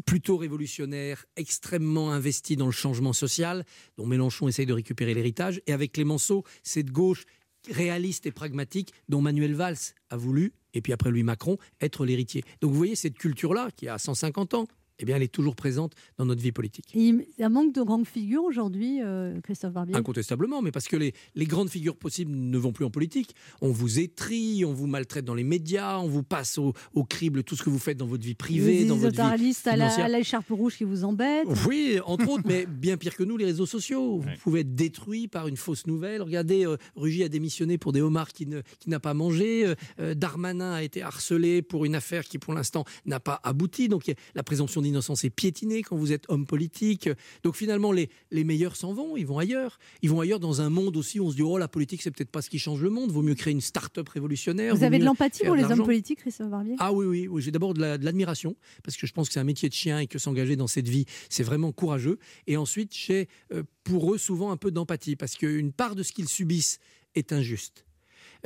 [0.00, 3.64] plutôt révolutionnaire, extrêmement investie dans le changement social,
[3.96, 7.26] dont Mélenchon essaye de récupérer l'héritage, et avec Clémenceau, cette gauche
[7.70, 12.44] réaliste et pragmatique dont Manuel Valls a voulu, et puis après lui Macron, être l'héritier.
[12.60, 14.66] Donc vous voyez, cette culture-là, qui a 150 ans,
[15.02, 16.86] eh bien, elle est toujours présente dans notre vie politique.
[16.94, 19.94] Il y a un manque de grandes figures aujourd'hui, euh, Christophe Barbier?
[19.96, 23.34] Incontestablement, mais parce que les, les grandes figures possibles ne vont plus en politique.
[23.60, 27.42] On vous étrie, on vous maltraite dans les médias, on vous passe au, au crible
[27.42, 29.70] tout ce que vous faites dans votre vie privée, Les dans votre vie éditorialistes à
[29.76, 30.04] la- financière.
[30.06, 31.48] à l'écharpe rouge qui vous embêtent.
[31.66, 34.18] Oui, entre autres, mais bien pire que nous, les réseaux sociaux.
[34.20, 36.22] Vous pouvez être détruit par une fausse nouvelle.
[36.22, 39.66] Regardez, euh, Rugy a démissionné pour des homards qui, ne- qui n'a pas mangé.
[39.66, 43.88] Euh, euh, Darmanin a été harcelé pour une affaire qui, pour l'instant, n'a pas abouti.
[43.88, 47.08] Donc, la présomption d'innocence est piétinée quand vous êtes homme politique.
[47.42, 49.16] Donc, finalement, les, les meilleurs s'en vont.
[49.16, 49.78] Ils vont ailleurs.
[50.02, 52.10] Ils vont ailleurs dans un monde aussi où on se dit, oh, la politique, c'est
[52.10, 53.10] peut-être pas ce qui change le monde.
[53.10, 54.74] Vaut mieux créer une start-up révolutionnaire.
[54.74, 56.76] Vous avez de l'empathie pour les hommes politiques, Christophe Barbier?
[56.78, 57.42] Ah oui, oui, oui.
[57.42, 59.74] j'ai d'abord de la- de l'admiration, parce que je pense que c'est un métier de
[59.74, 62.18] chien et que s'engager dans cette vie, c'est vraiment courageux.
[62.46, 66.12] Et ensuite, j'ai euh, pour eux souvent un peu d'empathie, parce qu'une part de ce
[66.12, 66.78] qu'ils subissent
[67.14, 67.84] est injuste.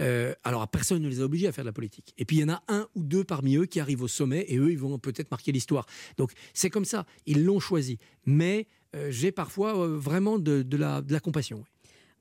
[0.00, 2.14] Euh, alors, personne ne les a obligés à faire de la politique.
[2.18, 4.44] Et puis, il y en a un ou deux parmi eux qui arrivent au sommet,
[4.48, 5.86] et eux, ils vont peut-être marquer l'histoire.
[6.16, 7.98] Donc, c'est comme ça, ils l'ont choisi.
[8.24, 11.64] Mais euh, j'ai parfois euh, vraiment de, de la, de la compassion.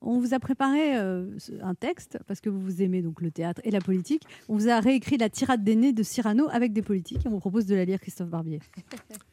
[0.01, 1.26] On vous a préparé euh,
[1.61, 4.23] un texte, parce que vous aimez donc le théâtre et la politique.
[4.49, 7.26] On vous a réécrit la tirade des nez de Cyrano avec des politiques.
[7.26, 8.59] Et on vous propose de la lire, Christophe Barbier.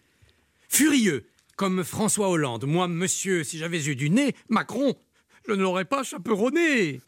[0.68, 1.26] Furieux,
[1.56, 2.64] comme François Hollande.
[2.64, 4.94] Moi, monsieur, si j'avais eu du nez, Macron,
[5.46, 7.00] je ne l'aurais pas chaperonné.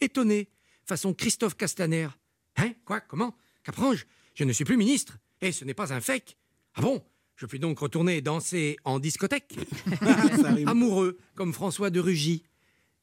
[0.00, 0.48] Étonné,
[0.86, 2.08] façon Christophe Castaner.
[2.56, 2.72] Hein?
[2.84, 3.00] Quoi?
[3.00, 3.36] Comment?
[3.64, 4.06] Caprange?
[4.34, 5.18] Je ne suis plus ministre.
[5.40, 6.36] Et ce n'est pas un fake.
[6.74, 7.04] Ah bon?
[7.36, 9.56] Je puis donc retourner danser en discothèque
[10.66, 12.44] Amoureux, comme François de Rugy.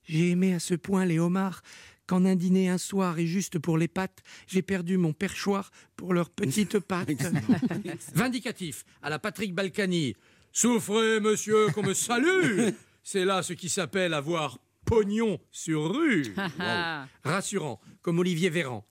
[0.05, 1.61] J'ai aimé à ce point les homards
[2.07, 6.13] qu'en un dîner un soir et juste pour les pattes, j'ai perdu mon perchoir pour
[6.13, 7.09] leurs petites pattes.
[8.13, 10.15] Vindicatif, à la Patrick Balkany.
[10.51, 12.69] Souffrez, monsieur, qu'on me salue
[13.03, 14.59] C'est là ce qui s'appelle avoir
[14.93, 16.33] pognon sur rue.
[16.59, 17.05] Wow.
[17.23, 18.85] Rassurant, comme Olivier Véran.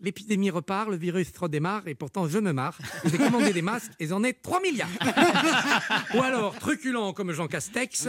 [0.00, 2.76] l'épidémie repart, le virus redémarre et pourtant je me marre.
[3.04, 4.88] J'ai commandé des masques et j'en ai 3 milliards.
[6.14, 8.08] Ou alors, truculent comme Jean Castex,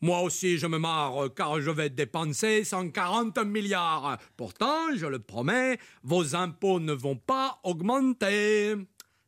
[0.00, 4.18] moi aussi je me marre car je vais dépenser 140 milliards.
[4.36, 8.74] Pourtant, je le promets, vos impôts ne vont pas augmenter.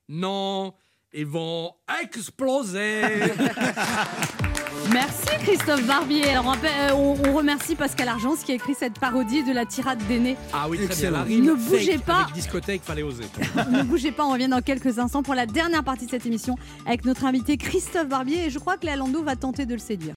[0.08, 0.74] Non,
[1.12, 3.02] ils vont exploser.
[4.92, 6.28] Merci Christophe Barbier.
[6.30, 9.98] Alors, on, euh, on- remercie Pascal Argence qui a écrit cette parodie de la tirade
[10.06, 10.36] d'aîné.
[10.52, 11.24] Ah oui, très bien.
[11.24, 12.22] Ne fake bougez pas.
[12.22, 13.24] Avec discothèque, fallait oser.
[13.70, 16.56] ne bougez pas, on revient dans quelques instants pour la dernière partie de cette émission
[16.86, 19.80] avec notre invité Christophe Barbier et je crois que Léa Landau va tenter de le
[19.80, 20.14] séduire.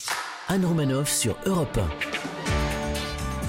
[0.50, 1.80] Anne Romanoff sur Europe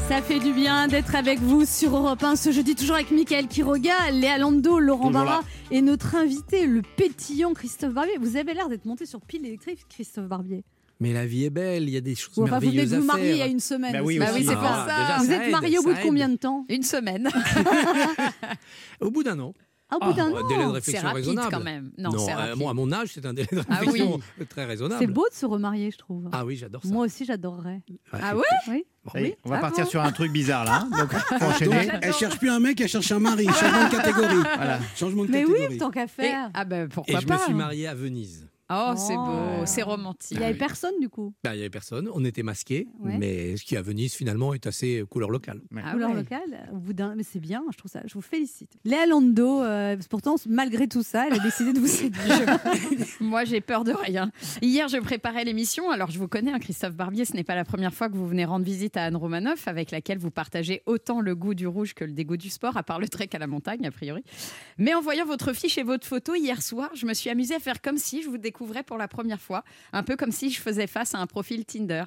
[0.09, 3.49] Ça fait du bien d'être avec vous sur Europe 1 ce jeudi, toujours avec Mickaël
[3.49, 5.41] Quiroga, Léa Lando, Laurent Barra
[5.71, 8.17] et notre invité, le pétillant Christophe Barbier.
[8.21, 10.63] Vous avez l'air d'être monté sur pile électrique, Christophe Barbier.
[10.99, 12.97] Mais la vie est belle, il y a des choses enfin, vous venez merveilleuses de
[12.99, 13.93] vous marier il y a une semaine.
[13.93, 14.19] Bah oui.
[14.19, 15.03] Bah oui, c'est pour Ah, ça.
[15.03, 16.03] déjà, Vous ça êtes marié au bout de aide.
[16.03, 16.65] combien de temps?
[16.71, 17.29] Une semaine.
[19.01, 19.53] Au bout d'un an.
[19.95, 20.49] Au bout d'un Un an.
[20.49, 21.49] délai de réflexion rapide raisonnable.
[21.53, 21.93] quand même.
[21.97, 23.87] Non, Non, c'est euh, moi, à mon âge, c'est un délai de Ah oui.
[23.87, 25.01] réflexion très raisonnable.
[25.01, 26.29] C'est beau de se remarier, je trouve.
[26.33, 26.89] Ah oui, j'adore ça.
[26.89, 27.83] Moi aussi, j'adorerais.
[28.13, 28.43] Ah ouais?
[28.69, 28.85] Oui.
[29.15, 30.81] Est, on va Ah partir bon sur un truc bizarre là.
[30.83, 30.89] hein.
[30.99, 31.13] Donc,
[31.71, 33.47] Donc, elle cherche plus un mec, elle cherche un mari.
[33.47, 34.35] Changement de catégorie.
[34.57, 34.81] Voilà.
[34.97, 35.67] Changement de Mais catégorie.
[35.71, 36.51] oui, tant qu'à Et- faire.
[36.55, 37.57] ah ben Et pourquoi je pas me suis hein.
[37.57, 38.49] marié à Venise.
[38.71, 39.25] Oh, c'est Oh.
[39.25, 40.39] beau, c'est Il romantique.
[40.39, 41.33] n'y avait personne du coup.
[41.45, 43.17] Bah, il n'y avait personne, on était masqués, Ouais.
[43.19, 45.61] mais ce qui à Venise finalement est assez couleur locale.
[45.77, 46.17] Ah couleur ouais.
[46.17, 47.15] locale, au bout d'un.
[47.15, 48.01] Mais c'est bien, je trouve ça.
[48.07, 48.73] Je vous félicite.
[48.85, 52.59] Léa Lando, euh, pourtant, malgré tout ça, elle a décidé de vous séduire.
[53.21, 54.33] Moi, j'ai peur de rien.
[54.63, 55.91] Hier, je préparais l'émission.
[55.91, 57.25] Alors, je vous connais, hein, Christophe Barbier.
[57.25, 59.93] Ce n'est pas la première fois que vous venez rendre visite à Anne Romanoff, avec
[59.93, 62.99] laquelle vous partagez autant le goût du rouge que le dégoût du sport, à part
[62.99, 64.25] le trek à la montagne, a priori.
[64.79, 67.61] Mais en voyant votre fiche et votre photo hier soir, je me suis amusée à
[67.61, 68.56] faire comme si je vous découvrais
[68.87, 69.65] pour la première fois.
[69.93, 72.05] Un peu comme si je faisais face à un profil Tinder.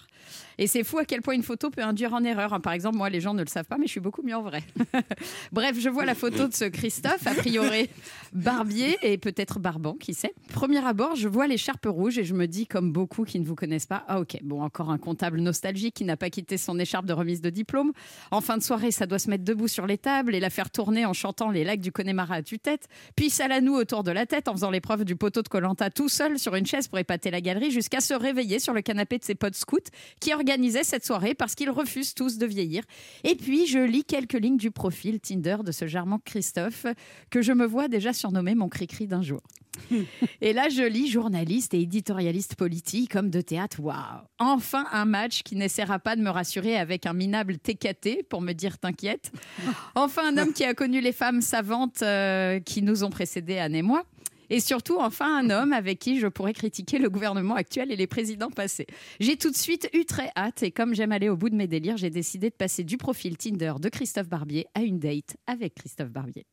[0.58, 2.54] Et c'est fou à quel point une photo peut induire en erreur.
[2.54, 2.60] hein.
[2.60, 4.42] Par exemple, moi, les gens ne le savent pas, mais je suis beaucoup mieux en
[4.42, 4.64] vrai.
[5.52, 7.90] Bref, je vois la photo de ce Christophe, a priori
[8.34, 10.34] barbier et peut-être barbant, qui sait.
[10.54, 13.56] Premier abord, je vois l'écharpe rouge et je me dis, comme beaucoup qui ne vous
[13.56, 17.06] connaissent pas, ah ok, bon, encore un comptable nostalgique qui n'a pas quitté son écharpe
[17.06, 17.92] de remise de diplôme.
[18.32, 20.70] En fin de soirée, ça doit se mettre debout sur les tables et la faire
[20.70, 24.48] tourner en chantant les lacs du Connemara à tue-tête, puis Salanou autour de la tête
[24.48, 27.42] en faisant l'épreuve du poteau de Colanta tout seul sur une chaise pour épater la
[27.42, 29.78] galerie jusqu'à se réveiller sur le canapé de ses potes scouts
[30.20, 32.84] qui organisaient cette soirée parce qu'ils refusent tous de vieillir.
[33.24, 36.86] Et puis, je lis quelques lignes du profil Tinder de ce charmant Christophe
[37.30, 39.42] que je me vois déjà surnommer mon cri-cri d'un jour.
[40.42, 43.80] Et là, je lis journaliste et éditorialiste politique, homme de théâtre.
[43.80, 43.96] Waouh
[44.40, 48.54] Enfin un match qui n'essaiera pas de me rassurer avec un minable TKT pour me
[48.54, 49.32] dire t'inquiète.
[49.96, 53.76] Enfin un homme qui a connu les femmes savantes euh, qui nous ont précédés, Anne
[53.76, 54.04] et moi.
[54.50, 58.08] Et surtout, enfin, un homme avec qui je pourrais critiquer le gouvernement actuel et les
[58.08, 58.88] présidents passés.
[59.20, 61.68] J'ai tout de suite eu très hâte et comme j'aime aller au bout de mes
[61.68, 65.76] délires, j'ai décidé de passer du profil Tinder de Christophe Barbier à une date avec
[65.76, 66.46] Christophe Barbier.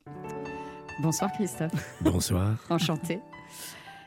[1.01, 1.73] Bonsoir Christophe.
[2.01, 2.57] Bonsoir.
[2.71, 3.19] Enchanté.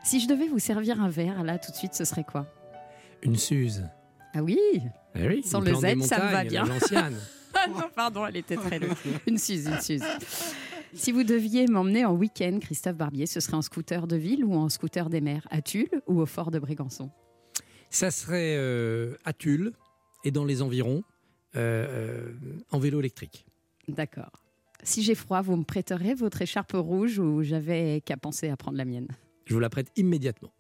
[0.04, 2.48] Si je devais vous servir un verre, là, tout de suite, ce serait quoi?
[3.22, 3.84] Une Suze.
[4.34, 4.58] Ah oui
[5.16, 6.64] Eh oui, Sans le Z, ça me va bien.
[6.66, 7.16] la gentiane.
[7.54, 8.96] Ah non, pardon, elle était très lourde.
[9.28, 10.04] Une Suze, une Suze.
[10.94, 14.56] Si vous deviez m'emmener en week-end, Christophe Barbier, ce serait en scooter de ville ou
[14.56, 17.12] en scooter des mers À Tulle ou au fort de Brégançon?
[17.90, 19.74] Ça serait euh, à Tulle
[20.24, 21.04] et dans les environs
[21.56, 22.34] euh,
[22.72, 23.46] en vélo électrique.
[23.88, 24.32] D'accord.
[24.84, 28.78] Si j'ai froid, vous me prêterez votre écharpe rouge ou j'avais qu'à penser à prendre
[28.78, 29.08] la mienne?
[29.46, 30.54] Je vous la prête immédiatement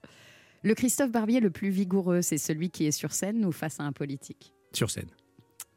[0.63, 3.83] Le Christophe Barbier le plus vigoureux, c'est celui qui est sur scène ou face à
[3.83, 4.53] un politique?
[4.73, 5.09] Sur scène.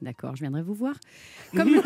[0.02, 0.96] D'accord, je viendrai vous voir.
[1.56, 1.80] Comme...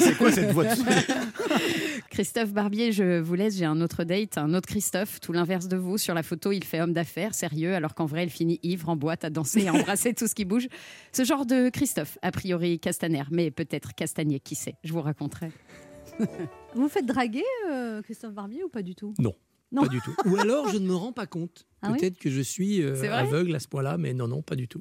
[0.00, 0.70] C'est quoi cette voix de-
[2.10, 5.76] Christophe Barbier, je vous laisse, j'ai un autre date, un autre Christophe, tout l'inverse de
[5.76, 5.96] vous.
[5.96, 8.96] Sur la photo, il fait homme d'affaires, sérieux, alors qu'en vrai, il finit ivre en
[8.96, 10.66] boîte à danser et à embrasser tout ce qui bouge.
[11.12, 15.50] Ce genre de Christophe, a priori castaner, mais peut-être castanier, qui sait, je vous raconterai.
[16.18, 16.26] vous
[16.82, 19.14] vous faites draguer, euh, Christophe Barbier, ou pas du tout?
[19.20, 19.32] Non.
[19.70, 19.82] Non.
[19.82, 20.14] Pas du tout.
[20.26, 21.66] Ou alors je ne me rends pas compte.
[21.82, 21.98] Ah oui?
[21.98, 24.80] Peut-être que je suis euh, aveugle à ce point-là, mais non, non, pas du tout.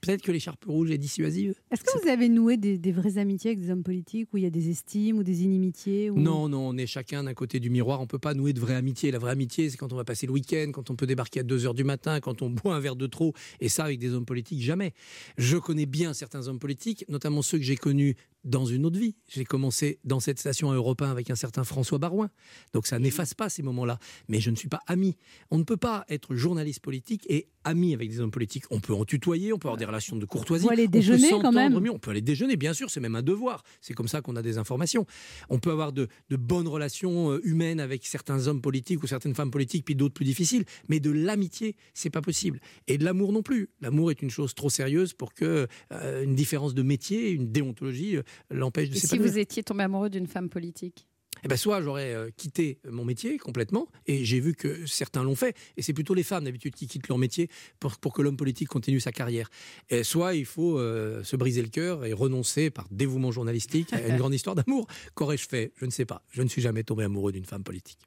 [0.00, 1.54] Peut-être que l'écharpe rouge est dissuasive.
[1.70, 4.44] Est-ce que vous avez noué des, des vraies amitiés avec des hommes politiques où il
[4.44, 6.18] y a des estimes ou des inimitiés ou...
[6.18, 8.00] Non, non, on est chacun d'un côté du miroir.
[8.00, 9.10] On peut pas nouer de vraie amitié.
[9.10, 11.42] La vraie amitié, c'est quand on va passer le week-end, quand on peut débarquer à
[11.42, 13.34] 2 heures du matin, quand on boit un verre de trop.
[13.60, 14.94] Et ça, avec des hommes politiques, jamais.
[15.36, 18.16] Je connais bien certains hommes politiques, notamment ceux que j'ai connus
[18.46, 19.16] dans une autre vie.
[19.28, 22.30] J'ai commencé dans cette station à Europe 1 avec un certain François Barouin.
[22.72, 23.98] Donc ça n'efface pas ces moments-là.
[24.28, 25.16] Mais je ne suis pas ami.
[25.50, 28.64] On ne peut pas être journaliste politique et ami avec des hommes politiques.
[28.70, 30.68] On peut en tutoyer, on peut avoir des relations de courtoisie.
[30.70, 31.78] Aller on peut déjeuner, quand même.
[31.80, 31.90] mieux.
[31.90, 33.62] On peut aller déjeuner, bien sûr, c'est même un devoir.
[33.80, 35.04] C'est comme ça qu'on a des informations.
[35.50, 39.34] On peut avoir de, de bonnes relations euh, humaines avec certains hommes politiques ou certaines
[39.34, 40.64] femmes politiques, puis d'autres plus difficiles.
[40.88, 42.60] Mais de l'amitié, c'est pas possible.
[42.86, 43.68] Et de l'amour non plus.
[43.80, 48.16] L'amour est une chose trop sérieuse pour que euh, une différence de métier, une déontologie
[48.16, 51.06] euh, l'empêche de Et si vous étiez tombé amoureux d'une femme politique
[51.44, 55.36] eh ben soit j'aurais euh, quitté mon métier complètement, et j'ai vu que certains l'ont
[55.36, 58.36] fait, et c'est plutôt les femmes d'habitude qui quittent leur métier pour, pour que l'homme
[58.36, 59.50] politique continue sa carrière.
[59.90, 64.08] Et soit il faut euh, se briser le cœur et renoncer par dévouement journalistique à
[64.08, 64.86] une grande histoire d'amour.
[65.14, 65.72] Qu'aurais-je fait?
[65.76, 66.22] Je ne sais pas.
[66.30, 67.98] Je ne suis jamais tombé amoureux d'une femme politique.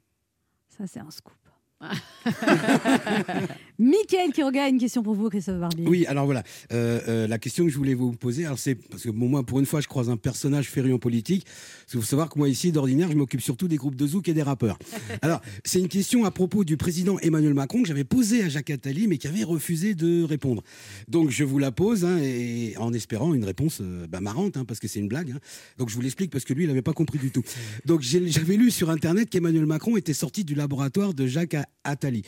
[0.68, 1.34] Ça, c'est un scoop.
[3.78, 5.86] Mickaël qui regarde une question pour vous, Christophe Barbier.
[5.88, 9.02] Oui, alors voilà, euh, euh, la question que je voulais vous poser, alors c'est parce
[9.04, 11.46] que bon, moi, pour une fois, je croise un personnage féru en politique.
[11.92, 14.34] Il faut savoir que moi, ici, d'ordinaire, je m'occupe surtout des groupes de zouk et
[14.34, 14.78] des rappeurs.
[15.22, 18.68] Alors, c'est une question à propos du président Emmanuel Macron que j'avais posée à Jacques
[18.70, 20.62] Attali, mais qui avait refusé de répondre.
[21.08, 24.66] Donc, je vous la pose, hein, et en espérant une réponse euh, bah, marrante, hein,
[24.66, 25.30] parce que c'est une blague.
[25.30, 25.40] hein.
[25.78, 27.42] Donc, je vous l'explique parce que lui, il n'avait pas compris du tout.
[27.86, 32.22] Donc, j'avais lu sur Internet qu'Emmanuel Macron était sorti du laboratoire de Jacques Attali.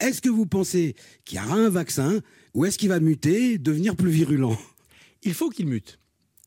[0.00, 2.20] Est-ce que vous pensez qu'il y aura un vaccin
[2.54, 4.56] ou est-ce qu'il va muter, devenir plus virulent?
[5.22, 5.98] Il faut qu'il mute.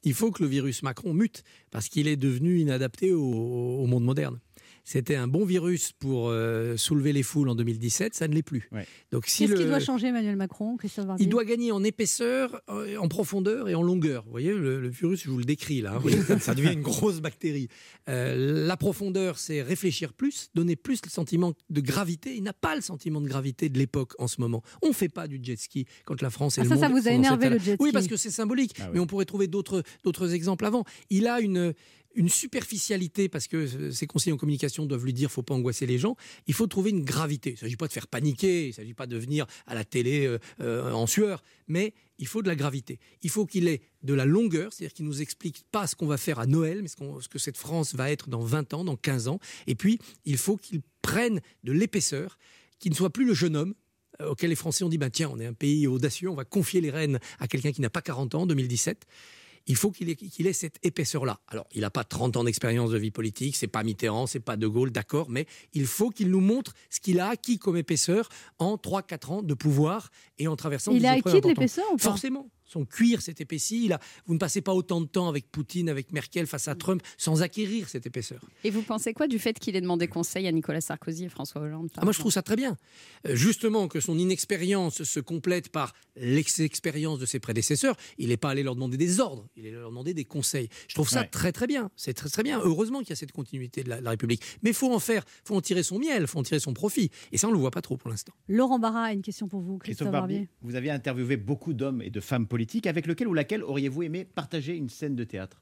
[0.03, 4.03] Il faut que le virus Macron mute parce qu'il est devenu inadapté au, au monde
[4.03, 4.39] moderne.
[4.86, 8.69] C'était un bon virus pour euh, soulever les foules en 2017, ça ne l'est plus.
[9.11, 10.77] Donc si Qu'est-ce le- qui doit changer, Emmanuel Macron,
[11.19, 14.23] il doit gagner en épaisseur, euh, en profondeur et en longueur.
[14.25, 16.81] Vous voyez, le, le virus, je vous le décris là, hein, voyez, ça, devient une
[16.81, 17.69] grosse bactérie.
[18.09, 22.36] Euh, la profondeur, c'est réfléchir plus, donner plus le sentiment de gravité.
[22.36, 24.63] Il n'a pas le sentiment de gravité de l'époque en ce moment.
[24.81, 26.84] On ne fait pas du jet ski quand la France et Ah, le ça, monde
[26.84, 27.93] ça vous a énervé, le jet Oui, ski.
[27.93, 28.73] parce que c'est symbolique.
[28.81, 30.84] Ah Mais on pourrait trouver d'autres d'autres exemples avant.
[31.09, 31.73] Il a une
[32.16, 35.97] une superficialité parce que ses conseillers en communication doivent lui dire faut pas angoisser les
[35.97, 36.16] gens.
[36.47, 37.51] Il faut trouver une gravité.
[37.51, 39.84] Il ne s'agit pas de faire paniquer, il ne s'agit pas de venir à la
[39.84, 42.99] télé euh, euh, en sueur, mais il faut de la gravité.
[43.22, 46.18] Il faut qu'il ait de la longueur, c'est-à-dire qu'il nous explique pas ce qu'on va
[46.18, 49.28] faire à Noël, mais ce, que cette France va être dans 20 ans, dans 15
[49.28, 49.39] ans.
[49.68, 52.38] Et puis, il faut qu'il prenne de l'épaisseur,
[52.80, 53.74] qu'il ne soit plus le jeune homme
[54.22, 56.45] euh, auquel les Français ont dit, bah, tiens, on est un pays audacieux, on va
[56.45, 59.05] confier les rênes à quelqu'un qui n'a pas 40 ans, en 2017.
[59.66, 61.39] Il faut qu'il ait, cette épaisseur-là.
[61.47, 64.57] Alors, il n'a pas 30 ans d'expérience de vie politique, c'est pas Mitterrand, c'est pas
[64.57, 68.30] De Gaulle, d'accord, mais il faut qu'il nous montre ce qu'il a acquis comme épaisseur
[68.59, 71.86] en 3-4 ans de pouvoir et en traversant Il des a épreuves acquis de l'épaisseur
[71.93, 72.03] ou pas?
[72.03, 72.49] Forcément.
[72.74, 73.86] Son cuir s'est épaissi.
[73.86, 76.74] Il a, vous ne passez pas autant de temps avec Poutine, avec Merkel, face à
[76.76, 78.41] Trump, sans acquérir cette épaisseur.
[78.63, 81.61] Et vous pensez quoi du fait qu'il ait demandé conseil à Nicolas Sarkozy et François
[81.61, 82.76] Hollande Ah, moi, je trouve ça très bien.
[83.28, 87.95] Euh, justement, que son inexpérience se complète par l'expérience de ses prédécesseurs.
[88.17, 90.69] Il n'est pas allé leur demander des ordres, il est allé leur demander des conseils.
[90.88, 91.28] Je trouve ça Ouais.
[91.28, 91.91] très, très bien.
[91.95, 92.59] C'est très, très bien.
[92.63, 94.41] Heureusement qu'il y a cette continuité de la, la République.
[94.63, 97.11] Mais il faut en faire, faut en tirer son miel, faut en tirer son profit.
[97.32, 98.34] Et ça, on ne le voit pas trop pour l'instant.
[98.47, 100.49] Laurent Barra a une question pour vous, Christophe Christophe Barbier, Barbier.
[100.61, 102.62] vous avez interviewé beaucoup d'hommes et de femmes politiques.
[102.86, 105.61] Avec lequel ou laquelle auriez-vous aimé partager une scène de théâtre?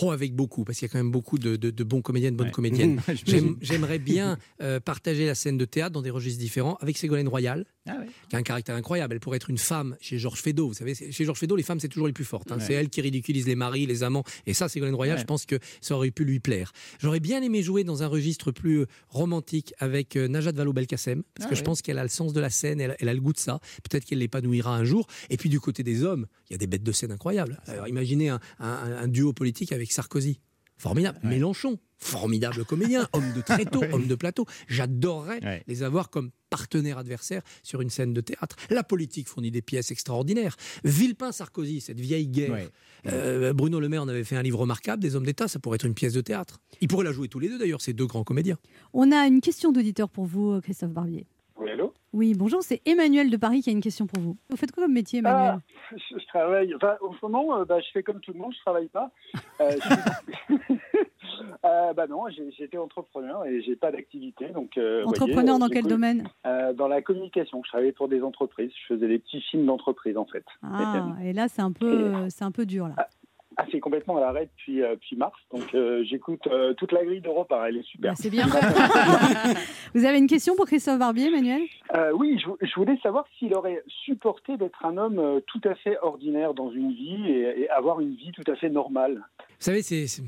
[0.00, 2.30] Oh, avec beaucoup, parce qu'il y a quand même beaucoup de, de- de bons comédiens,
[2.30, 2.52] de bonnes Ouais.
[2.52, 3.00] comédiennes.
[3.60, 7.64] J'aimerais bien euh, partager la scène de théâtre dans des registres différents avec Ségolène Royal,
[7.86, 8.06] Ah ouais.
[8.28, 9.14] qui a un caractère incroyable.
[9.14, 10.68] Elle pourrait être une femme chez Georges Feydeau.
[10.68, 12.50] Vous savez, chez Georges Feydeau, les femmes, c'est toujours les plus fortes.
[12.52, 12.58] hein.
[12.58, 12.64] Ouais.
[12.66, 14.24] C'est elle qui ridiculise les maris, les amants.
[14.46, 16.72] Et ça, Ségolène Royal, je pense que ça aurait pu lui plaire.
[17.00, 21.46] J'aurais bien aimé jouer dans un registre plus euh, romantique avec euh, Najat Vallaud-Belkacem, parce
[21.46, 23.20] Ah que je pense qu'elle a le sens de la scène, elle, elle a le
[23.20, 23.60] goût de ça.
[23.88, 25.06] Peut-être qu'elle l'épanouira un jour.
[25.30, 27.60] Et puis du côté des hommes, il y a des bêtes de scène incroyables.
[27.66, 30.40] Alors imaginez un, un- un duo politique avec Sarkozy.
[30.78, 31.20] Formidable.
[31.22, 34.46] Mélenchon, formidable comédien, homme de tréteau, homme de plateau.
[34.66, 35.62] J'adorerais Ouais.
[35.68, 38.56] les avoir comme partenaires adversaires sur une scène de théâtre.
[38.68, 40.56] La politique fournit des pièces extraordinaires.
[40.82, 42.50] Villepin-Sarkozy, cette vieille guerre.
[42.52, 42.68] Ouais.
[43.06, 45.76] Euh, Bruno Le Maire en avait fait un livre remarquable, Des hommes d'État, ça pourrait
[45.76, 46.58] être une pièce de théâtre.
[46.80, 48.56] Ils pourraient la jouer tous les deux d'ailleurs, ces deux grands comédiens.
[48.92, 51.26] On a une question d'auditeur pour vous, Christophe Barbier.
[51.60, 51.94] Oui, allô?
[52.12, 54.36] Oui, bonjour, c'est Emmanuel de Paris qui a une question pour vous.
[54.50, 56.74] Vous faites quoi comme métier, Emmanuel Ah, je, je travaille.
[56.74, 59.10] Enfin, au moment, euh, bah, je fais comme tout le monde, je travaille pas.
[59.60, 59.70] Euh,
[60.50, 60.54] je-
[61.64, 62.24] Euh, bah non,
[62.56, 64.48] j'étais entrepreneur et j'ai pas d'activité.
[64.48, 66.28] Donc, Entrepreneur voyez, dans quel domaine?
[66.44, 67.62] Dans la communication.
[67.64, 68.70] Je travaillais pour des entreprises.
[68.82, 70.44] Je faisais des petits films d'entreprise, en fait.
[70.62, 72.94] Ah, et là, c'est un peu, c'est un peu dur, là.
[72.98, 73.08] Ah,
[73.70, 75.38] c'est complètement à l'arrêt depuis, euh, depuis mars.
[75.52, 77.52] Donc, euh, j'écoute euh, toute la grille d'Europe.
[77.52, 78.12] hein, Elle est super.
[78.12, 78.46] Bah, c'est bien.
[79.94, 81.62] Vous avez une question pour Christophe Barbier, Emmanuel?
[81.94, 85.74] Euh, oui, je, vou- je voulais savoir s'il aurait supporté d'être un homme tout à
[85.74, 89.22] fait ordinaire dans une vie et, et avoir une vie tout à fait normale.
[89.38, 90.06] Vous savez, c'est.
[90.06, 90.22] c'est-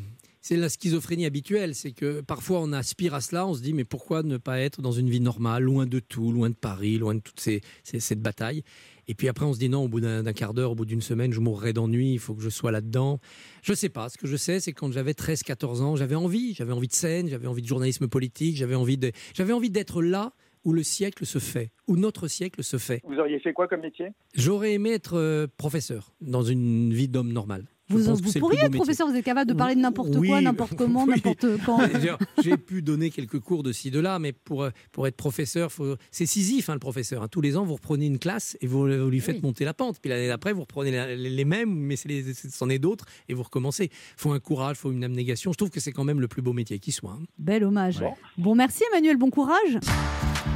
[0.47, 3.85] c'est la schizophrénie habituelle, c'est que parfois on aspire à cela, on se dit mais
[3.85, 7.15] pourquoi ne pas être dans une vie normale, loin de tout, loin de Paris, loin
[7.15, 8.63] de toute ces, ces- cette bataille?
[9.09, 11.03] Et puis après on se dit non, au bout d'un quart d'heure, au bout d'une
[11.03, 13.21] semaine, je mourrai d'ennui, il faut que je sois là-dedans.
[13.63, 16.55] Je sais pas, ce que je sais, c'est que quand j'avais 13-14 ans, j'avais envie,
[16.55, 20.03] j'avais envie de scène, j'avais envie de journalisme politique, j'avais envie de, j'avais envie d'être
[20.03, 20.33] là
[20.65, 23.01] où le siècle se fait, où notre siècle se fait.
[23.05, 24.09] Vous auriez fait quoi comme métier?
[24.35, 27.67] J'aurais aimé être euh, professeur dans une vie d'homme normal.
[27.91, 30.75] Vous, vous pourriez être professeur, vous êtes capable de parler de n'importe Oui, quoi, n'importe
[30.79, 31.11] comment, oui.
[31.17, 31.79] n'importe quand.
[32.43, 35.97] J'ai pu donner quelques cours de ci, de là, mais pour, pour être professeur, faut...
[36.11, 37.23] c'est Sisyphe, hein, le professeur.
[37.23, 37.29] hein.
[37.31, 39.99] Tous les ans, vous reprenez une classe et vous, vous lui faites monter la pente.
[40.01, 43.85] Puis l'année d'après, vous reprenez la- les, mêmes, mais c'en est d'autres, et vous recommencez.
[43.85, 45.53] Il faut un courage, il faut une abnégation.
[45.53, 47.11] Je trouve que c'est quand même le plus beau métier qui soit.
[47.13, 47.25] hein.
[47.39, 48.03] Bel hommage.
[48.39, 49.79] Bon, merci Emmanuel, bon courage.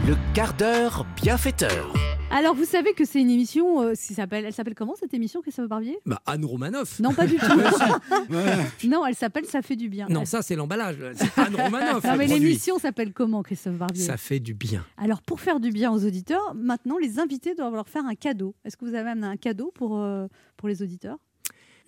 [0.06, 1.92] Le quart d'heure bienfaiteur.
[2.30, 5.40] Alors, vous savez que c'est une émission, euh, qui s'appelle, elle s'appelle comment cette émission,
[5.40, 5.98] Christophe Barbier?
[6.04, 7.00] Bah, Anne Romanoff.
[7.00, 7.46] Non, pas du tout.
[8.88, 10.06] non, elle s'appelle Ça fait du bien.
[10.10, 10.96] Non, Elle- ça, c'est l'emballage.
[11.14, 12.04] C'est Anne Romanoff.
[12.04, 12.44] Non, le mais produit.
[12.48, 14.04] l'émission s'appelle comment, Christophe Barbier?
[14.04, 14.84] Ça fait du bien.
[14.98, 18.54] Alors, pour faire du bien aux auditeurs, maintenant, les invités doivent leur faire un cadeau.
[18.64, 20.26] Est-ce que vous avez amené un cadeau pour, euh,
[20.58, 21.16] pour les auditeurs?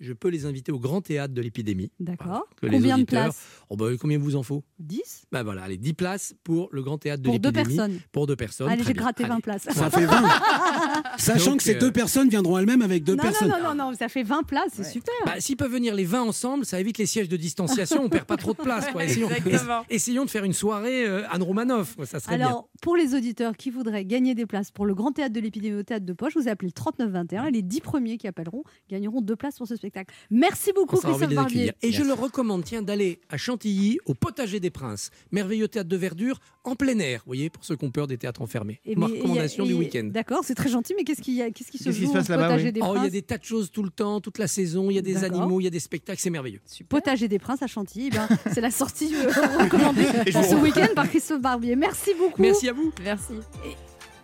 [0.01, 1.91] Je peux les inviter au Grand Théâtre de l'épidémie.
[1.99, 2.47] D'accord.
[2.59, 3.39] que les Combien de places
[3.69, 4.63] Oh bah, Combien vous en faut?
[4.79, 7.75] 10 Bah voilà, allez, 10 places pour le Grand Théâtre de Pour deux l'épidémie.
[7.77, 7.99] personnes.
[8.11, 8.67] Pour deux personnes.
[8.69, 9.41] Allez, j'ai gratté 20 Allez.
[9.43, 9.63] places.
[9.69, 10.21] Ça fait 20.
[11.17, 13.49] Sachant Donc, que ces euh, deux personnes viendront elles-mêmes avec deux non, personnes.
[13.49, 15.13] non, non, non, non, ça fait 20 places, c'est super.
[15.25, 18.25] Bah, S'ils peuvent venir les 20 ensemble, ça évite les sièges de distanciation, on perd
[18.25, 18.87] pas trop de place.
[18.91, 19.05] Quoi.
[19.05, 19.81] Essayons, Exactement.
[19.81, 22.47] ess- essayons de faire une soirée euh, Anne Romanoff, ça serait bien.
[22.47, 25.75] Alors, pour les auditeurs qui voudraient gagner des places pour le Grand Théâtre de l'Épidémie
[25.77, 29.21] au Théâtre de Poche, vous appelez le 3921 et les 10 premiers qui appelleront gagneront
[29.21, 29.90] deux places pour ce spectacle.
[30.29, 31.71] Merci beaucoup, Christophe Barbier.
[31.81, 35.97] Et je le recommande, tiens, d'aller à Chantilly, au Potager des Princes, merveilleux théâtre de
[35.97, 38.79] verdure, en plein air, vous voyez, pour ceux qui ont peur des théâtres enfermés.
[38.85, 40.09] Et Ma mais- et- recommandation et- du week-end.
[40.11, 42.29] D'accord, c'est très gentil, mais qu'est-ce qui, y a- qu'est-ce qui se joue se passe
[42.29, 43.83] au là-bas, Potager oui des Oh, il y Princes a des tas de choses tout
[43.83, 46.19] le temps, toute la saison, il y a des animaux, il y a des spectacles,
[46.21, 46.61] c'est merveilleux.
[46.87, 49.31] Potager des Princes à Chantilly, eh ben, c'est la sortie euh,
[49.63, 51.75] recommandée pour ce week-end par Christophe Barbier.
[51.75, 52.41] Merci beaucoup.
[52.41, 52.91] Merci à vous.
[53.03, 53.33] Merci.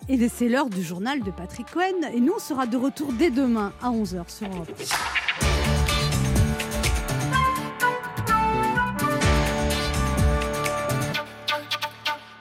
[0.09, 2.09] Et c'est l'heure du journal de Patrick Cohen.
[2.15, 4.72] Et nous, on sera de retour dès demain à 11h sur Europe.